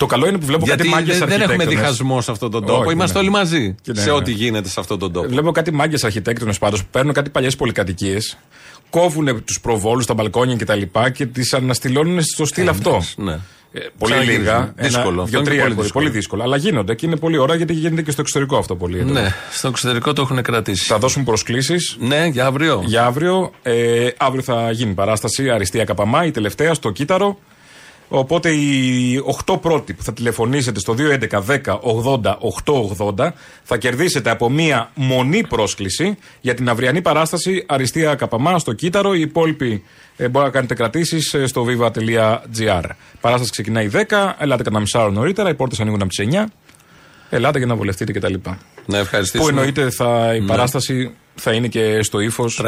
[0.00, 1.80] Το καλό είναι που βλέπω Γιατί κάτι μάγκες δεν, δεν έχουμε αρχιτέκτονες.
[1.96, 2.80] διχασμό σε αυτόν τον τόπο.
[2.80, 3.24] Όχι, Είμαστε ναι.
[3.24, 4.16] όλοι μαζί Και ναι, σε ναι.
[4.16, 5.28] ό,τι γίνεται σε αυτόν τον τόπο.
[5.28, 8.38] Βλέπω κάτι μάγκες αρχιτέκτονες πάντως που παίρνουν κάτι παλιές πολυκατοικίες,
[8.90, 10.80] κόβουν τους προβόλους, τα μπαλκόνια κτλ.
[10.80, 13.02] Και, και τις αναστηλώνουν στο στυλ αυτό.
[13.16, 13.32] Ναι.
[13.72, 14.42] Ε, πολύ Ξαναγυρίζουν.
[14.44, 14.72] λίγα.
[14.76, 15.22] Δύσκολο.
[15.22, 16.04] Αυτό είναι Δύο-τρία πολύ πολύ, δύσκολο.
[16.04, 16.44] πολύ δύσκολα.
[16.44, 18.98] Αλλά γίνονται και είναι πολύ ωραία γιατί γίνεται και στο εξωτερικό αυτό πολύ.
[18.98, 19.12] εδώ.
[19.12, 20.84] Ναι, στο εξωτερικό το έχουν κρατήσει.
[20.86, 21.96] Θα δώσουν προσκλήσεις.
[22.00, 22.82] Ναι, για αύριο.
[22.86, 23.50] Για αύριο.
[23.62, 27.38] Ε, αύριο θα γίνει παράσταση Αριστεία Καπαμά, η τελευταία στο Κύτταρο.
[28.12, 32.36] Οπότε οι 8 πρώτοι που θα τηλεφωνήσετε στο 211 10 80
[33.16, 33.30] 880
[33.62, 39.14] θα κερδίσετε από μία μονή πρόσκληση για την αυριανή παράσταση Αριστεία Καπαμά στο Κύτταρο.
[39.14, 39.82] Οι υπόλοιποι
[40.16, 42.82] ε, μπορεί να κάνετε κρατήσεις στο viva.gr.
[43.20, 46.44] Παράσταση ξεκινάει 10, ελάτε κατά μισά ώρα νωρίτερα, οι πόρτες ανοίγουν από τις 9.
[47.30, 48.34] Ελάτε για να βολευτείτε κτλ.
[48.86, 49.50] Να ευχαριστήσουμε.
[49.50, 50.46] Που εννοείται θα, η Ναι.
[50.46, 52.62] παράσταση θα είναι και στο ύφος.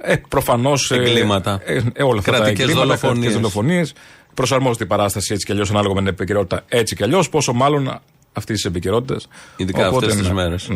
[0.00, 0.12] Τρένα.
[0.12, 0.90] Ε, Προφανώς.
[0.90, 1.60] Εγκλήματα.
[1.64, 3.00] Ε, ε, όλα αυτά Κρατικές τα εγκλήματα, δολοφονίες.
[3.00, 3.92] κρατικές δολοφονίες.
[4.34, 7.28] Προσαρμόζεται η παράσταση έτσι κι αλλιώς ανάλογα με την επικαιρότητα έτσι κι αλλιώς.
[7.28, 8.00] Πόσο μάλλον
[8.32, 9.28] αυτής της επικαιρότητας.
[9.56, 10.68] Ειδικά αυτές τις μέρες.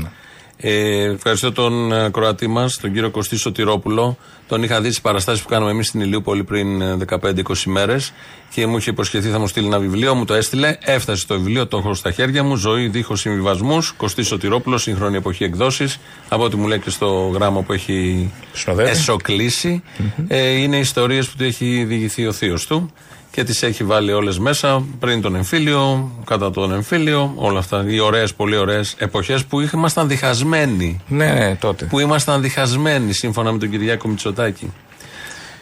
[0.63, 4.17] Ε, ευχαριστώ τον ε, Κροατή μας, τον κύριο Κωστή Σωτηρόπουλο.
[4.49, 8.13] Τον είχα δει στις παραστάσεις που κάναμε εμείς στην Ηλιούπολη πριν ε, 15-20 μέρες
[8.55, 10.15] και μου είχε υποσχεθεί θα μου στείλει ένα βιβλίο.
[10.15, 10.77] Μου το έστειλε.
[10.81, 12.57] Έφτασε το βιβλίο, το έχω στα χέρια μου.
[12.57, 13.93] Ζωή δίχως συμβιβασμούς.
[13.97, 15.99] Κωστή Σωτηρόπουλο, σύγχρονη εποχή εκδόσεις.
[16.29, 18.91] Από ό,τι μου λέει και στο γράμμα που έχει Συνοδεύει.
[18.91, 19.83] εσωκλήσει.
[20.29, 22.91] Ε, είναι ιστορίες που του έχει διηγηθεί ο θείος του
[23.31, 27.85] και τις έχει βάλει όλες μέσα πριν τον εμφύλιο, κατά τον εμφύλιο, όλα αυτά.
[27.89, 31.01] Οι ωραίες, πολύ ωραίες εποχές που ήμασταν διχασμένοι.
[31.09, 31.85] Ναι, ναι, τότε.
[31.85, 34.73] Που ήμασταν διχασμένοι σύμφωνα με τον Κυριάκο Μητσοτάκη.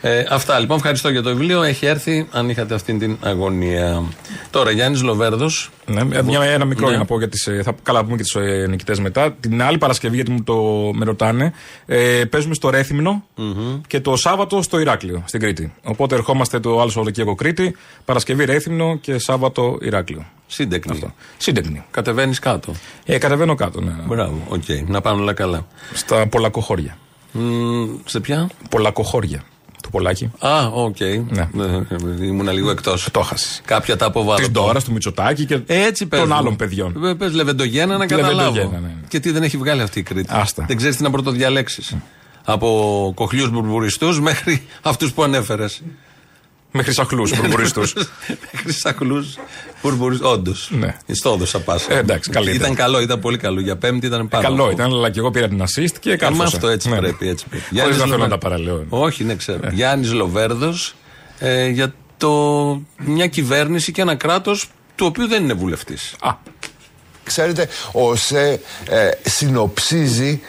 [0.01, 0.77] Ε, αυτά λοιπόν.
[0.77, 1.63] Ευχαριστώ για το βιβλίο.
[1.63, 4.03] Έχει έρθει, αν είχατε αυτήν την αγωνία.
[4.51, 5.71] Τώρα, Γιάννης Λοβέρδος.
[5.87, 6.91] Ναι, μια, ένα μικρό Ναι.
[6.91, 9.33] για να πω για τις, ε, θα καλά πούμε και του ε, νικητές μετά.
[9.41, 10.55] Την άλλη Παρασκευή, γιατί μου το
[10.95, 11.53] με ρωτάνε,
[11.87, 13.25] ε, παίζουμε στο Ρέθυμνο
[13.87, 15.73] και το Σάββατο στο Ηράκλειο, στην Κρήτη.
[15.85, 20.27] Οπότε ερχόμαστε το άλλο Σαββατοκύριακο Κρήτη, Παρασκευή Ρέθυμνο και Σάββατο Ηράκλειο.
[20.47, 20.93] Σύντεκνη.
[20.93, 21.15] Αυτό.
[21.37, 21.85] Σύντεκνη.
[21.91, 22.73] Κατεβαίνεις κάτω.
[23.05, 23.93] Ε, κατεβαίνω κάτω, ναι.
[24.07, 24.63] Μπράβο, οκ.
[24.87, 25.67] Να πάνε όλα καλά.
[25.95, 26.99] Στα Πολακοχώρια.
[27.33, 27.41] Μ,
[28.05, 29.43] σε ποια; Πολακοχώρια.
[29.91, 30.31] Το Πολάκι.
[30.39, 30.97] Α, οκ.
[31.31, 31.49] Ναι.
[32.21, 33.09] Ε, Ήμουν λίγο εκτός.
[33.13, 33.61] Το χάσει.
[33.65, 34.45] Κάποια τα αποβάλλω.
[34.47, 36.35] Τη Ντόρα, του Μητσοτάκη και Έτσι πες των μου.
[36.35, 37.05] άλλων παιδιών.
[37.05, 38.71] Ε, Πες Λεβεντογένα να Λεβεντογένα, καταλάβω.
[38.73, 38.95] ναι, ναι.
[39.09, 40.29] Και τι δεν έχει βγάλει αυτή η Κρήτη.
[40.33, 40.65] Άστα.
[40.69, 41.97] Δεν ξέρεις τι να πρωτοδιαλέξεις.
[42.45, 45.83] Από κοχλιούς μπουρμπουριστούς μέχρι αυτούς που ανέφερες.
[46.73, 47.81] Μέχρι σαχλού, μπουρμπουριστού.
[48.53, 49.25] μέχρι σαχλού
[49.83, 50.29] μπουρμπουριστού.
[50.29, 50.69] Όντως.
[50.73, 50.97] Ναι.
[51.13, 51.93] Στο έδωσα πάσα.
[51.93, 52.57] Ε, εντάξει, καλύτερα.
[52.59, 53.61] Ήταν καλό, ήταν πολύ καλό.
[53.61, 56.43] Για πέμπτη ήταν πάρα Καλό ήταν, αλλά και εγώ πήρα την assist και Ε, κάρφωσα.
[56.43, 56.97] μα αυτό έτσι Ναι.
[56.99, 57.29] πρέπει.
[57.29, 57.81] Έτσι πρέπει.
[57.81, 58.85] Χωρίς να θέλω να Λοβέρ- τα παραλέω.
[58.89, 59.61] Όχι, ναι, ξέρω.
[59.73, 60.95] Γιάννης Λοβέρδος
[61.39, 62.33] ε, για το,
[62.99, 66.15] μια κυβέρνηση και ένα κράτος του οποίου δεν είναι βουλευτής.
[67.25, 70.41] Ξέρετε, ο ΣΕ ε, συνοψίζει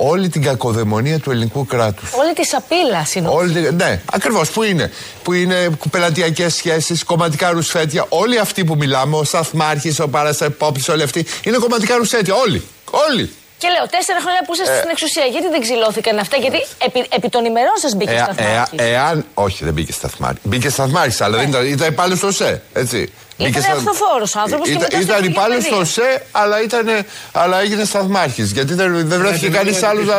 [0.00, 2.12] όλη την κακοδαιμονία του ελληνικού κράτους.
[2.12, 3.28] Όλη τη σαπίλα είναι.
[3.28, 4.50] Όλη, την- ναι, ακριβώς.
[4.50, 4.90] Πού είναι.
[5.22, 8.06] Που είναι πελατειακές σχέσεις, κομματικά ρουσφέτια.
[8.08, 12.34] Όλοι αυτοί που μιλάμε, ο Σταθμάρχης, ο Παρασεπόπτης, όλοι αυτοί είναι κομματικά ρουσφέτια.
[12.34, 12.62] Όλοι.
[13.10, 13.32] Όλοι.
[13.60, 14.78] Και λέω, τέσσερα χρόνια που είσαστε Ε.
[14.78, 18.78] στην εξουσία, γιατί δεν ξυλώθηκαν αυτά, γιατί επί, επί των ημερών σας μπήκε Ε, σταθμάρχης.
[18.80, 19.24] ε, εάν.
[19.34, 20.40] Όχι, δεν μπήκε σταθμάρχη.
[20.42, 22.62] Μπήκε σταθμάρχης, αλλά δεν ήταν, ήταν υπάλληλος στο ΣΕ.
[22.72, 23.12] Έτσι.
[23.38, 25.92] Μπήκε στα- αυτοφόρος άνθρωπος και Ήταν, μετά στο ήταν Υπουργείο υπάλληλος στο Παιδείας.
[25.92, 26.86] ΣΕ, αλλά, ήταν,
[27.32, 28.50] αλλά έγινε σταθμάρχης.
[28.52, 30.16] Γιατί δεν, δεν βρέθηκε κανείς άλλος να.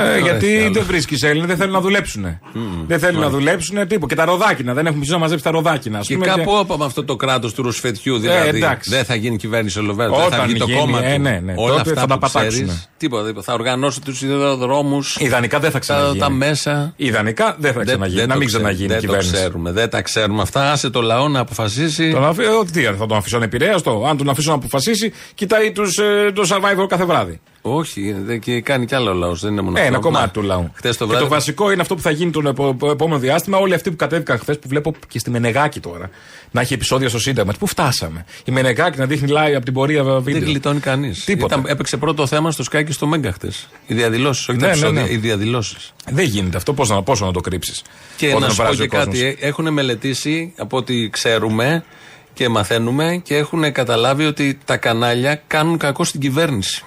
[0.00, 2.38] Ε, γιατί δεν βρίσκεις Έλληνε, δεν θέλουν να δουλέψουν.
[2.86, 4.06] Δεν θέλουν να δουλέψουν τίποτα.
[4.06, 5.98] Και τα ροδάκινα, δεν έχουν ποιο να μαζέψει τα ροδάκινα.
[5.98, 8.48] ας Και πούμε, κάπου από αυτό το κράτος του Ρουσφετιού, δηλαδή.
[8.56, 8.90] εντάξει.
[8.90, 10.10] δεν θα γίνει κυβέρνηση ολοβέρα.
[10.10, 11.20] Δεν θα Όταν βγει το γίνει, κόμμα ε, του.
[11.20, 11.52] ναι, ναι.
[11.56, 12.64] Όλα Τότε αυτά θα τα που πατάξουνε.
[12.66, 13.22] ξέρεις, Τίποτα.
[13.22, 15.16] δεν- Θα οργανώσω τους ιδεοδρόμους.
[15.20, 16.18] Ιδανικά δεν θα τα, ξαναγίνει.
[16.18, 16.92] τα μέσα.
[16.96, 18.18] Ιδανικά δεν θα ξαναγίνει.
[18.18, 19.30] δεν να το μην ξέρουμε, ξαναγίνει Δεν κυβέρνηση.
[19.30, 19.72] το ξέρουμε.
[19.72, 20.72] Δεν τα ξέρουμε αυτά.
[20.72, 22.10] Άσε το λαό να αποφασίσει.
[22.12, 24.04] Τον αφ- ε, τι, θα τον αφήσω ανεπηρέαστο.
[24.08, 27.40] Αν τον αφήσω να αποφασίσει, κοιτάει τους, ε, το survivor κάθε βράδυ.
[27.64, 29.40] Όχι, δεν- και κάνει κι άλλο ο λαός.
[29.40, 29.92] Δεν είναι μόνο Ε, αυτό.
[29.92, 30.70] ένα κομμάτι Να, του λαού.
[30.74, 31.24] Χτες το και βράδυ.
[31.26, 33.58] το βασικό είναι αυτό που θα γίνει τον επο- επόμενο διάστημα.
[33.58, 36.10] Όλοι αυτοί που κατέβηκαν χθες που βλέπω και στη Μενεγάκη τώρα.
[36.50, 37.52] Να έχει επεισόδια στο Σύνταγμα.
[37.58, 40.40] Πού φτάσαμε; Η Μενεγάκη να δείχνει live από την πορεία βίντεο.
[40.40, 41.24] Δεν γλιτώνει κανείς.
[41.24, 41.62] Τίποτα.
[41.66, 43.48] Έπαιξε πρώτο θέμα στο Sky και στο Μέγκα χτε.
[43.86, 45.10] Οι διαδηλώσεις, όχι τα Ναι, ναι, επεισόδια, ναι.
[45.12, 45.92] οι διαδηλώσεις.
[46.10, 46.72] Δεν γίνεται αυτό.
[46.74, 47.82] Πώς να, πόσο να το κρύψεις.
[48.16, 51.84] Και να σου πω και κάτι, έχουν μελετήσει από ό,τι ξέρουμε
[52.34, 56.84] και μαθαίνουμε και έχουν καταλάβει ότι τα κανάλια κάνουν κακό στην κυβέρνηση.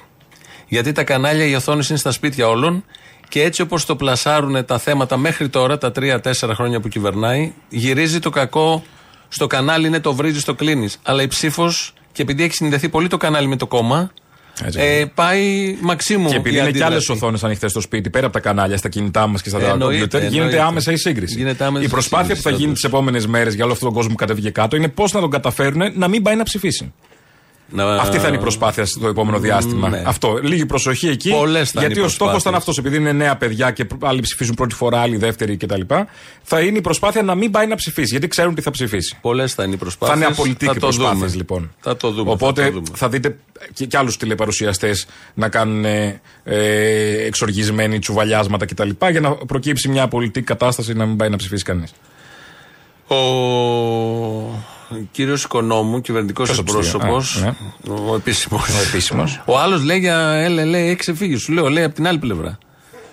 [0.68, 2.84] Γιατί τα κανάλια, οι οθόνες είναι στα σπίτια όλων
[3.30, 8.20] και έτσι όπως το πλασάρουν τα θέματα μέχρι τώρα, τα τρία-τέσσερα χρόνια που κυβερνάει, γυρίζει
[8.20, 8.84] το κακό
[9.28, 11.00] στο κανάλι, είναι το βρίζει, το κλείνεις.
[11.04, 14.12] Αλλά η ψήφος, και επειδή έχει συνδεθεί πολύ το κανάλι με το κόμμα,
[14.76, 16.30] ε, πάει μαξίμου.
[16.30, 17.12] Και επειδή η είναι και άλλες αντίδραση.
[17.12, 20.22] οθόνες ανοιχτές στο σπίτι, πέρα από τα κανάλια, στα κινητά μας και στα Εννοείται, κομπιούτερ,
[20.22, 20.62] γίνεται εννοείται.
[20.62, 21.36] άμεσα η σύγκριση.
[21.38, 22.82] Γίνεται άμεσα η η προσπάθεια σύγκριση, που θα γίνει όντως.
[22.82, 25.30] τις επόμενες μέρες για όλο αυτόν τον κόσμο που κατέβηκε κάτω είναι πώς να τον
[25.30, 26.94] καταφέρουν να μην πάει να ψηφίσει.
[27.70, 29.90] Να- Αυτή θα είναι η προσπάθεια στο επόμενο διάστημα.
[29.90, 30.04] Ναι.
[30.06, 30.40] Αυτό.
[30.44, 31.30] Λίγη προσοχή εκεί.
[31.30, 32.58] Πολλές θα είναι γιατί οι ο στόχος ήταν προσπάθειες.
[32.60, 35.82] αυτός, επειδή είναι νέα παιδιά και άλλοι ψηφίζουν πρώτη φορά, άλλοι δεύτερη κτλ.
[36.44, 39.18] Θα είναι η προσπάθεια να μην πάει να ψηφίσει, γιατί ξέρουν τι θα ψηφίσει.
[39.22, 40.18] Πολλές θα είναι οι Θα προσπάθειες.
[40.18, 41.36] είναι απολυτικοί Θα το προσπάθειες δούμε.
[41.36, 41.72] λοιπόν.
[41.80, 42.32] Θα το δούμε.
[42.32, 43.10] Οπότε θα θα, το δούμε.
[43.10, 43.38] δείτε
[43.74, 48.90] και, και άλλους τηλεπαρουσιαστές να κάνουν ε, ε, εξοργισμένοι τσουβαλιάσματα κτλ.
[49.12, 51.94] για να προκύψει μια πολιτική κατάσταση να μην πάει να ψηφίσει κανείς.
[53.08, 53.16] Ο
[55.12, 57.30] κύριος Οικονόμου, κυβερνητικός Ποιος εκπρόσωπος.
[57.32, 58.70] ψηφίζει, α, Ο επίσημος.
[58.70, 59.42] Ο επίσημος.
[59.46, 61.36] Ο άλλος λέει για έλε, λέει, έχει ξεφύγει.
[61.36, 62.58] Σου λέω, λέει από την άλλη πλευρά.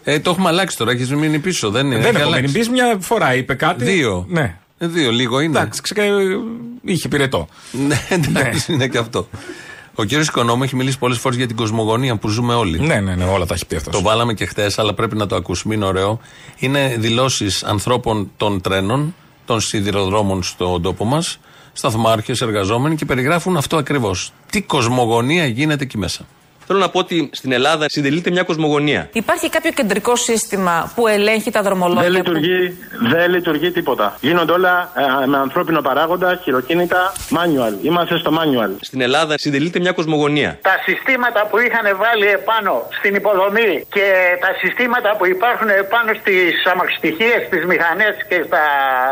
[0.05, 1.70] Ε, το έχουμε αλλάξει τώρα, έχεις μείνει πίσω.
[1.70, 2.59] Δεν, είναι, Δεν έχει έχω μείνει αλλάξει.
[2.59, 3.84] πίσω, μια φορά είπε κάτι.
[3.84, 4.26] Δύο.
[4.28, 4.57] Ναι.
[4.78, 5.59] Ε, δύο, λίγο είναι.
[5.59, 6.03] Εντάξει, ξεκα...
[6.84, 7.49] είχε πυρετό.
[7.72, 9.28] Ναι, εντάξει, είναι και αυτό.
[9.95, 12.80] Ο κύριος Οικονόμου έχει μιλήσει πολλές φορές για την κοσμογονία που ζούμε όλοι.
[12.80, 13.95] Ναι, ναι, ναι, όλα τα έχει πει αυτός.
[13.95, 15.74] Το βάλαμε και χθες, αλλά πρέπει να το ακούσουμε.
[15.74, 16.20] Είναι ωραίο.
[16.59, 19.14] Είναι δηλώσεις ανθρώπων των τρένων,
[19.53, 21.39] των σιδηροδρόμων στον τόπο μας,
[21.73, 24.33] σταθμάρχες, εργαζόμενοι και περιγράφουν αυτό ακριβώς.
[24.51, 26.27] Τι κοσμογονία γίνεται εκεί μέσα.
[26.73, 29.09] Θέλω να πω ότι στην Ελλάδα συντελείται μια κοσμογονία.
[29.12, 32.11] Υπάρχει κάποιο κεντρικό σύστημα που ελέγχει τα δρομολόγια.
[32.11, 32.77] Δεν που- λειτουργεί,
[33.12, 34.16] δεν λειτουργεί τίποτα.
[34.20, 34.75] Γίνονται όλα
[35.23, 37.75] ε, με ανθρώπινο παράγοντα, χειροκίνητα, manual.
[37.83, 38.70] Είμαστε στο manual.
[38.81, 40.59] Στην Ελλάδα συντελείται μια κοσμογονία.
[40.62, 44.07] Τα συστήματα που είχαν βάλει επάνω στην υποδομή και
[44.45, 48.62] τα συστήματα που υπάρχουν επάνω στις αμαξιτυχίε, στις μηχανές και στα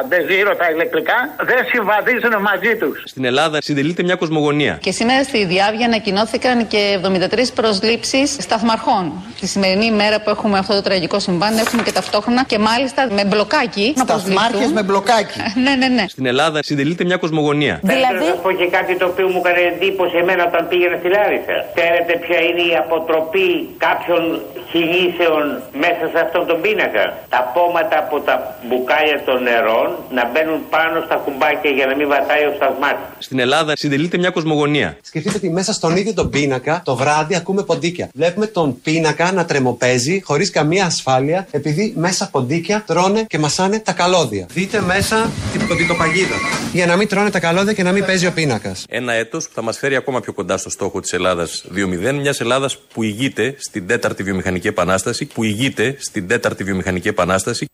[0.08, 1.16] ντεζίρο, τα ηλεκτρικά,
[1.50, 3.02] δεν συμβαδίζουν μαζί τους.
[3.04, 4.78] Στην Ελλάδα συντελείται μια κοσμογονία.
[4.86, 9.12] Και σήμερα στη Διάβια ανακοινώθηκαν και 73 προσλήψει σταθμαρχών.
[9.40, 13.24] Τη σημερινή ημέρα που έχουμε αυτό το τραγικό συμβάν έχουμε και ταυτόχρονα και μάλιστα με
[13.24, 13.92] μπλοκάκι.
[13.96, 14.72] να Σταθμάρχες προσληφθούν.
[14.72, 15.38] με μπλοκάκι.
[15.64, 16.04] ναι, ναι, ναι.
[16.08, 17.80] Στην Ελλάδα συντελείται μια κοσμογονία.
[17.82, 21.56] Δηλαδή; Να πω και κάτι το οποίο μου έκανε εντύπωση εμένα όταν πήγαινα στη Λάρισα.
[21.76, 23.48] Ξέρετε ποια είναι η αποτροπή
[23.86, 24.22] κάποιων
[24.70, 25.42] χιλίσεων
[25.84, 28.34] μέσα σε αυτόν τον πίνακα; Τα πόματα από τα
[28.66, 33.08] μπουκάλια των νερών να μπαίνουν πάνω στα κουμπάκια για να μην βατάει ο σταθμάρχης.
[33.28, 34.88] Στην Ελλάδα συντελείται μια κοσμογονία.
[35.10, 38.08] Σκεφτείτε ότι μέσα στον ίδιο τον πίνακα το βράδυ ακούμε ποντίκια.
[38.14, 43.92] Βλέπουμε τον πίνακα να τρεμοπαίζει χωρίς καμία ασφάλεια επειδή μέσα ποντίκια τρώνε και μασάνε τα
[43.92, 44.46] καλώδια.
[44.52, 46.34] Δείτε μέσα την ποντικοπαγίδα.
[46.72, 48.84] Για να μην τρώνε τα καλώδια και να μην παίζει ο πίνακας.
[48.88, 52.40] Ένα έτος που θα μας φέρει ακόμα πιο κοντά στο στόχο της Ελλάδας 2.0, μιας
[52.40, 57.66] Ελλάδας που ηγείται στην τέταρτη βιομηχανική επανάσταση, που ηγείται στην τέταρτη βιομηχανική επανάσταση.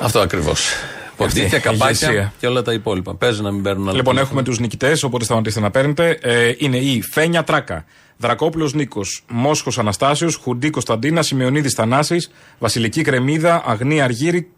[0.00, 0.68] Αυτό ακριβώς.
[1.18, 2.32] Ποντίκια, η καπάκια ηγεσία.
[2.40, 3.14] και όλα τα υπόλοιπα.
[3.14, 3.96] Παίζει να μην παίρνουν άλλο.
[3.96, 6.18] Λοιπόν, έχουμε τους νικητές, οπότε σταματήστε να παίρνετε.
[6.22, 7.84] Ε, είναι η Φένια Τράκα,
[8.16, 14.48] Δρακόπουλο Νίκος, Μόσχος Αναστάσιος, Χουντή Κωνσταντίνα, Σημειονίδη Θανάσης, Βασιλική Κρεμίδα, Αγνή Αργύρη,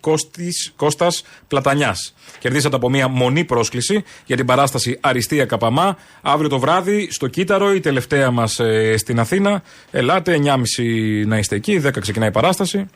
[0.77, 2.15] Κώστας Πλατανιάς.
[2.39, 5.97] Κερδίσατε από μια μονή πρόσκληση για την παράσταση Αριστεία Καπαμά.
[6.23, 8.61] Αύριο το βράδυ στο Κύτταρο, η τελευταία μας
[8.97, 9.63] στην Αθήνα.
[9.91, 12.87] Ελάτε, 9.30 να είστε εκεί, 10 ξεκινάει η παράσταση.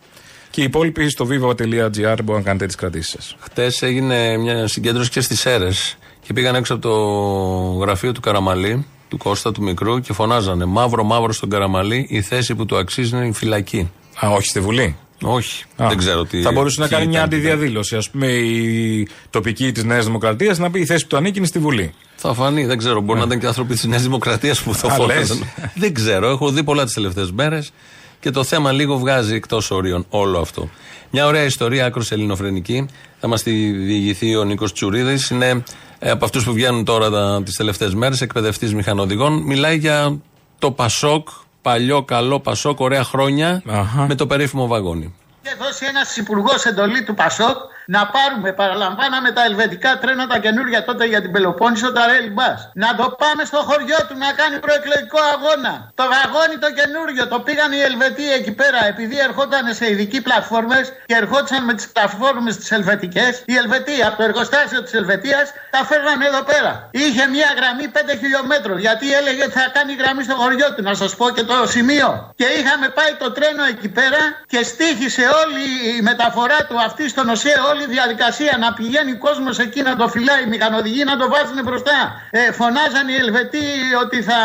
[0.55, 3.37] Και οι υπόλοιποι στο viva.gr μπορούν να κάνετε τις κρατήσεις σας.
[3.41, 5.69] Χτες έγινε μια συγκέντρωση και στις αίρε
[6.21, 6.95] και πήγαν έξω από το
[7.85, 12.55] γραφείο του Καραμαλή, του Κώστα του Μικρού και φωνάζανε Μαύρο, μαύρο στον Καραμαλή, η θέση
[12.55, 13.91] που του αξίζει είναι η φυλακή.
[14.25, 15.65] Α, όχι στη Βουλή; Όχι.
[15.77, 16.43] Δεν ξέρω τι.
[16.43, 17.33] Θα μπορούσε να ποιοι κάνει μια ήταν.
[17.33, 17.97] αντιδιαδήλωση.
[17.97, 21.47] Α πούμε, η τοπική της Νέας Δημοκρατίας να πει η θέση που του ανήκει είναι
[21.47, 21.95] στη Βουλή.
[22.17, 23.01] Θα φανεί, δεν ξέρω.
[23.01, 25.39] Μπορεί να ήταν και άνθρωποι της Νέας Δημοκρατίας που θα Α, φώναζαν.
[25.39, 25.49] λες.
[25.75, 26.29] δεν ξέρω.
[26.31, 27.73] Έχω δει πολλά τις τελευταίες μέρες
[28.25, 30.69] και το θέμα λίγο βγάζει εκτός ορίων όλο αυτό.
[31.11, 32.89] Μια ωραία ιστορία, άκρος ελληνοφρενική.
[33.21, 35.31] Θα μας τη διηγηθεί ο Νίκος Τσουρίδης.
[35.31, 35.63] Είναι
[35.99, 39.43] ε, από αυτούς που βγαίνουν τώρα τις τελευταίες μέρες, εκπαιδευτής μηχανοδηγών.
[39.43, 40.19] Μιλάει για
[40.59, 41.29] το Πασόκ,
[41.63, 43.63] παλιό καλό Πασόκ, ωραία χρόνια,
[44.09, 45.15] με το περίφημο βαγόνι.
[45.43, 47.57] Είχε δώσει ένας υπουργός εντολή του Πασόκ
[47.87, 52.59] να πάρουμε, παραλαμβάναμε τα ελβετικά τρένα τα καινούργια τότε για την Πελοπόννησο, τα Rail Bus.
[52.75, 55.75] Να το πάμε στο χωριό του να κάνει προεκλογικό αγώνα.
[55.95, 60.93] Το βαγόνι το καινούριο το πήγαν οι Ελβετοί εκεί πέρα επειδή ερχόταν σε ειδικοί πλατφόρμες
[61.07, 63.43] και ερχόντουσαν με τις πλατφόρμες τις ελβετικές.
[63.45, 66.89] Οι Ελβετοί από το εργοστάσιο της Ελβετίας τα φέρνανε εδώ πέρα.
[66.91, 70.83] Είχε μια γραμμή 5 χιλιόμετρων γιατί έλεγε ότι θα κάνει γραμμή στο χωριό του.
[70.83, 72.33] Να σας πω και το σημείο.
[72.37, 75.65] Και είχαμε πάει το τρένο εκεί πέρα και στήχησε όλη
[75.99, 80.09] η μεταφορά του αυτή στον ΟΣΕ, όλη η διαδικασία να πηγαίνει κόσμος εκεί να το
[80.09, 81.99] φυλάει, οι μηχανοδηγοί να το βάζουν μπροστά.
[82.31, 83.67] Ε, φωνάζαν οι Ελβετοί
[84.03, 84.39] ότι θα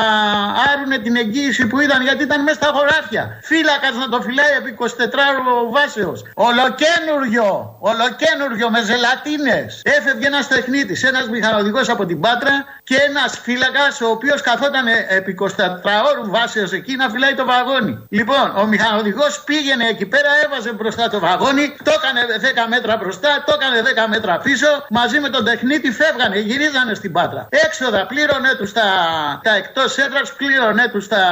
[0.72, 3.24] άρουν την εγγύηση που ήταν γιατί ήταν μέσα στα χωράφια.
[3.50, 4.86] Φύλακας να το φυλάει επί 24
[5.76, 6.20] βάσεως.
[6.48, 7.50] Ολοκένουργιο,
[7.80, 9.82] ολοκένουργιο με ζελατίνες.
[9.98, 12.54] Έφευγε ένας τεχνίτης, ένας μηχανοδηγός από την Πάτρα
[12.84, 17.94] και ένας φύλακας ο οποίος καθόταν επί 24 ώρου βάσεως εκεί να φυλάει το βαγόνι.
[18.10, 22.22] Λοιπόν, ο μηχανοδηγός πήγαινε εκεί πέρα, έβαζε μπροστά το βαγόνι, το έκανε
[22.64, 27.12] 10 μέτρα μπροστά, το έκανε 10 μέτρα πίσω, μαζί με τον τεχνίτη φεύγανε, γυρίζανε στην
[27.12, 27.48] Πάτρα.
[27.50, 28.88] Έξοδα, πλήρωνε τους τα,
[29.44, 31.24] τα εκτός έδρας, πλήρωνε τους τα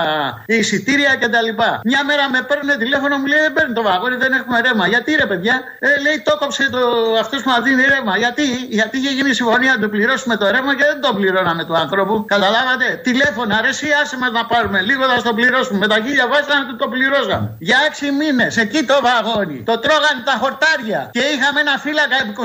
[0.45, 1.49] εισιτήρια κτλ.
[1.83, 4.88] Μια μέρα με παίρνει τηλέφωνο, μου λέει δεν παίρνει το βαγόνι, δεν έχουμε ρεύμα.
[4.88, 6.79] Γιατί ρε παιδιά, ε, λέει το κόψε το,
[7.19, 8.17] αυτός που μας δίνει ρεύμα.
[8.17, 8.43] Γιατί,
[8.79, 12.25] γιατί είχε γίνει συμφωνία να του πληρώσουμε το ρεύμα και δεν το πληρώναμε του ανθρώπου.
[12.25, 15.77] Καταλάβατε, τηλέφωνα, ρε, εσύ άσε μας να πάρουμε λίγο, θα στο πληρώσουμε.
[15.77, 17.55] Με τα χίλια βάσανα του το πληρώσαμε.
[17.59, 19.63] Για 6 μήνες εκεί το βαγόνι.
[19.69, 21.09] Το τρώγανε τα χορτάρια.
[21.11, 22.43] Και είχαμε ένα φύλακα επί 24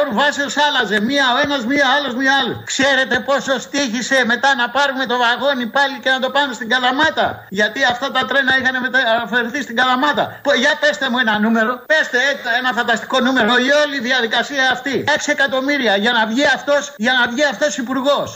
[0.00, 0.96] ώρου βάσεως άλλαζε.
[1.10, 2.56] Μία ο ένας, μία άλλος, μία άλλος.
[2.72, 7.26] Ξέρετε πόσο στήχησε μετά να πάρουμε το βαγόνι πάλι και να το πάμε στην Καλαμάτα;
[7.58, 10.24] Γιατί αυτά τα τρένα είχαν μεταφερθεί στην Καλαμάτα.
[10.46, 11.72] Πω- Για πέστε μου ένα νούμερο.
[11.92, 13.52] Πέστε έτσι ένα φανταστικό νούμερο.
[13.68, 14.94] Η όλη διαδικασία αυτή.
[15.16, 18.28] 6 εκατομμύρια για να βγει αυτός για να βγει αυτός υπουργός.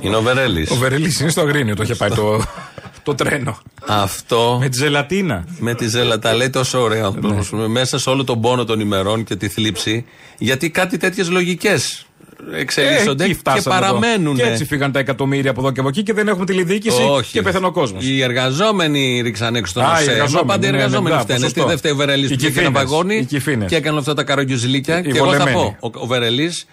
[0.00, 0.70] Είναι ο Βερέλης.
[0.70, 2.24] Ο Βερελή είναι στο Αγρίνιο, το είχε πάει το,
[3.06, 3.58] το τρένο.
[3.86, 4.56] Αυτό.
[4.60, 5.44] Με τη ζελατίνα.
[5.58, 6.18] Με τη ζέλα.
[6.18, 7.28] Τα λέει τόσο ωραία ο Ναι.
[7.28, 7.68] άνθρωπος.
[7.68, 10.04] Μέσα σε όλο τον πόνο των ημερών και τη θλίψη.
[10.38, 12.06] Γιατί κάτι τέτοιες λογικές
[12.54, 13.86] εξελίσσονται Ε, εκεί και φτάσαμε εδώ.
[13.86, 14.36] παραμένουν.
[14.36, 17.32] Και έτσι φύγαν τα εκατομμύρια από εδώ και από εκεί και δεν έχουμε τηλεδιοίκηση Όχι.
[17.32, 18.04] και πεθαίνει ο κόσμος.
[18.04, 20.06] Οι εργαζόμενοι ρίξαν έξω τον Α, οι ΟΣΕ.
[20.06, 21.38] Μα εργαζόμενοι, πάντα οι ναι, ναι, εργαζόμενοι μπράβο, φταίνε.
[21.38, 21.66] Τι σωστό.
[21.66, 23.68] δεν φταίει ο Βερελής Οι που είχε ένα κυφήνες, βαγόνι οι κυφήνες.
[23.70, 24.98] και έκανε αυτά τα καρογκιουζιλίκια.
[24.98, 25.76] Οι Και εγώ θα βολεμένοι.
[25.80, 26.66] πω, ο, ο Βερελής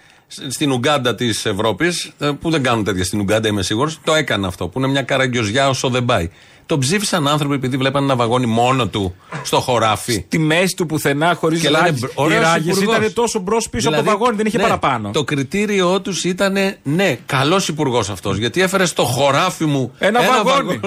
[0.48, 4.68] στην Ουγκάντα της Ευρώπης, που δεν κάνουν τέτοια στην Ουγκάντα, είμαι σίγουρος, το έκανε αυτό.
[4.68, 6.30] Που είναι μια καραγκιοζιά όσο δεν πάει.
[6.66, 10.24] Τον ψήφισαν άνθρωποι επειδή βλέπαν ένα βαγόνι μόνο του στο χωράφι.
[10.28, 12.96] Τη μέση του πουθενά χωρίς Και λένε, «Ωραίος ράγες υπουργός».
[12.96, 15.10] ήταν τόσο μπρος πίσω από το Δηλαδή, βαγόνι, δεν είχε ναι, παραπάνω.
[15.10, 18.36] Το κριτήριό τους ήταν ναι, καλός υπουργός αυτός.
[18.36, 20.80] Γιατί έφερε στο χωράφι μου Ένα, βαγόνι.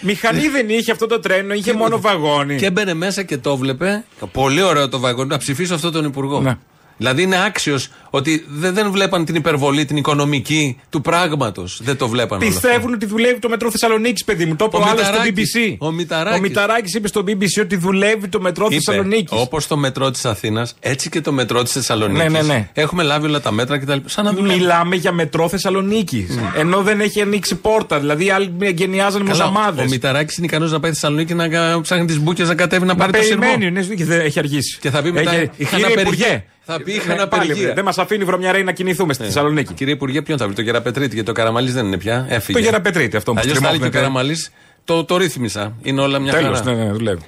[0.00, 2.56] Μηχανή δεν είχε αυτό το τρένο, είχε μόνο βαγόνι.
[2.56, 4.04] Και έμπαινε μέσα και το βλέπε.
[4.32, 5.28] Πολύ ωραίο το βαγόνι.
[5.28, 6.40] Να ψηφίσω αυτόν τον υπουργό.
[6.40, 6.56] Ναι.
[7.02, 11.80] Δηλαδή είναι άξιος ότι δεν, δεν βλέπαν την υπερβολή, την οικονομική του πράγματος.
[11.82, 12.60] Δεν το βλέπαν όλο αυτό.
[12.60, 14.56] Πιστεύουν ότι δουλεύει το μετρό Θεσσαλονίκης, παιδί μου.
[14.56, 15.52] Το είπε Ο ο άλλος στο Μηταράκης.
[15.56, 15.76] BBC.
[15.78, 16.38] Ο Μηταράκης.
[16.38, 19.38] Ο Μηταράκης είπε στο BBC ότι δουλεύει το μετρό Θεσσαλονίκης.
[19.40, 22.32] Όπως το μετρό της Αθήνας, έτσι και το μετρό της Θεσσαλονίκης.
[22.32, 22.68] Ναι, ναι, ναι.
[22.72, 23.98] Έχουμε λάβει όλα τα μέτρα κτλ.
[24.04, 24.58] Σαν να δουλεύει.
[24.58, 26.38] Μιλάμε για μετρό Θεσσαλονίκης.
[26.56, 27.98] Ενώ δεν έχει ανοίξει πόρτα.
[27.98, 29.82] Δηλαδή άλλοι εγκαινιάζαν Καλά, μουσαμάδε.
[29.82, 32.86] Ο Μηταράκης είναι ικανός να πάει στη Θεσσαλονίκη να κα- ψάχνει τις μπουκές να κατέβει
[32.86, 33.40] να Να πάρει το σειρμό.
[33.40, 34.78] περιμένει, ναι, και δεν έχει αργήσει.
[34.80, 36.26] Και θα πει μετά, Έχει- είχαν Κύριε απεργία.
[36.26, 37.72] Υπουργέ, Θα πει, Ναι, είχαν πάλι, απεργία.
[37.74, 39.72] Δεν μας αφήνει η βρωμιαρέη να κινηθούμε στη Θεσσαλονίκη.
[39.74, 42.26] Κύριε Υπουργέ, ποιον θα βρει, το Γεραπετρίτη, γιατί το Καραμαλής δεν είναι πια.
[42.28, 42.58] Έφυγε.
[42.58, 44.14] Το Γεραπετρίτη, αυτό που Αλλιώς θα έλεγε και ο στριμώχνεται.
[44.18, 44.50] Καραμαλής.
[44.84, 45.72] Το, το ρύθμισα.
[45.82, 46.74] Είναι όλα μια Τέλος, χαρά.
[46.74, 47.20] ναι, ναι, δουλεύει.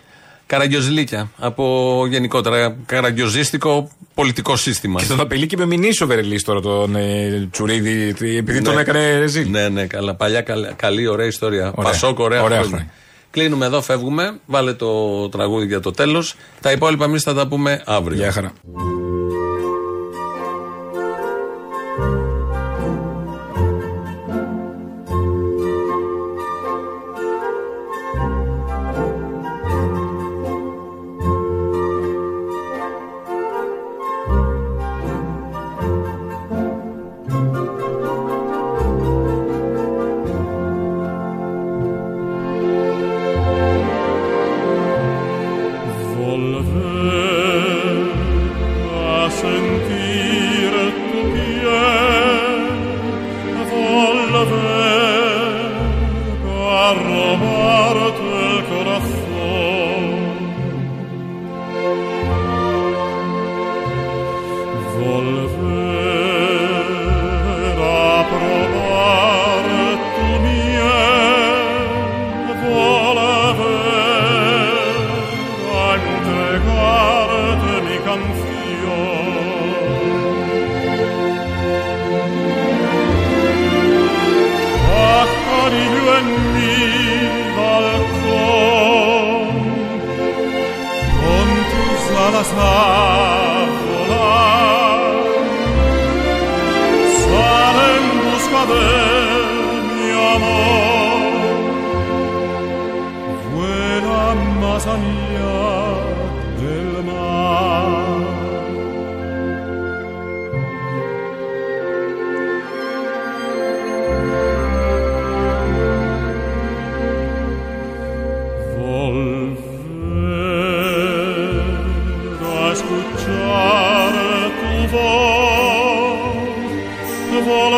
[0.46, 5.00] Καραγκιοζλίκια από γενικότερα καραγκιοζίστικο πολιτικό σύστημα.
[5.00, 8.80] Και τον απειλεί και με μηνύσιο Βερελή τώρα τον ε, Τσουρίδη, επειδή τον Ναι.
[8.80, 9.50] έκανε ρεζίλ.
[9.50, 10.14] Ναι, ναι, καλά.
[10.14, 11.72] Παλιά, καλή, καλή ωραία ιστορία.
[11.74, 11.90] Ωραία.
[11.90, 12.86] Πασόκ, ωραία, Ωραία χρόνια.
[13.34, 13.48] Χρόνια.
[13.48, 14.38] Κλείνουμε εδώ, φεύγουμε.
[14.46, 16.34] Βάλε το τραγούδι για το τέλος.
[16.60, 18.16] Τα υπόλοιπα εμείς θα τα πούμε αύριο.
[18.16, 18.52] Γεια χαρά.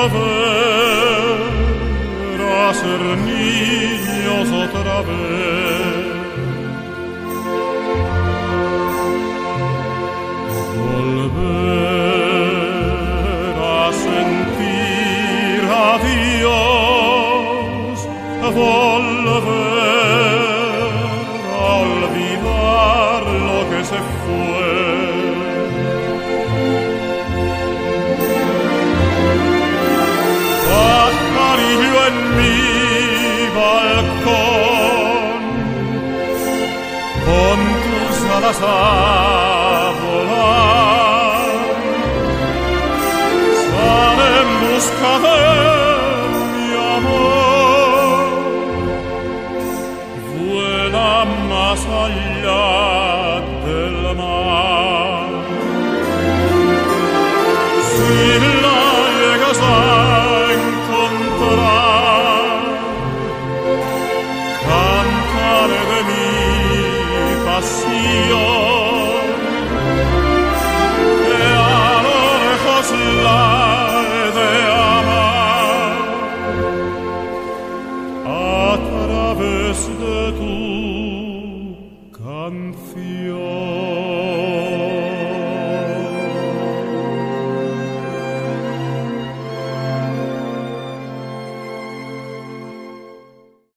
[0.08, 0.35] lover.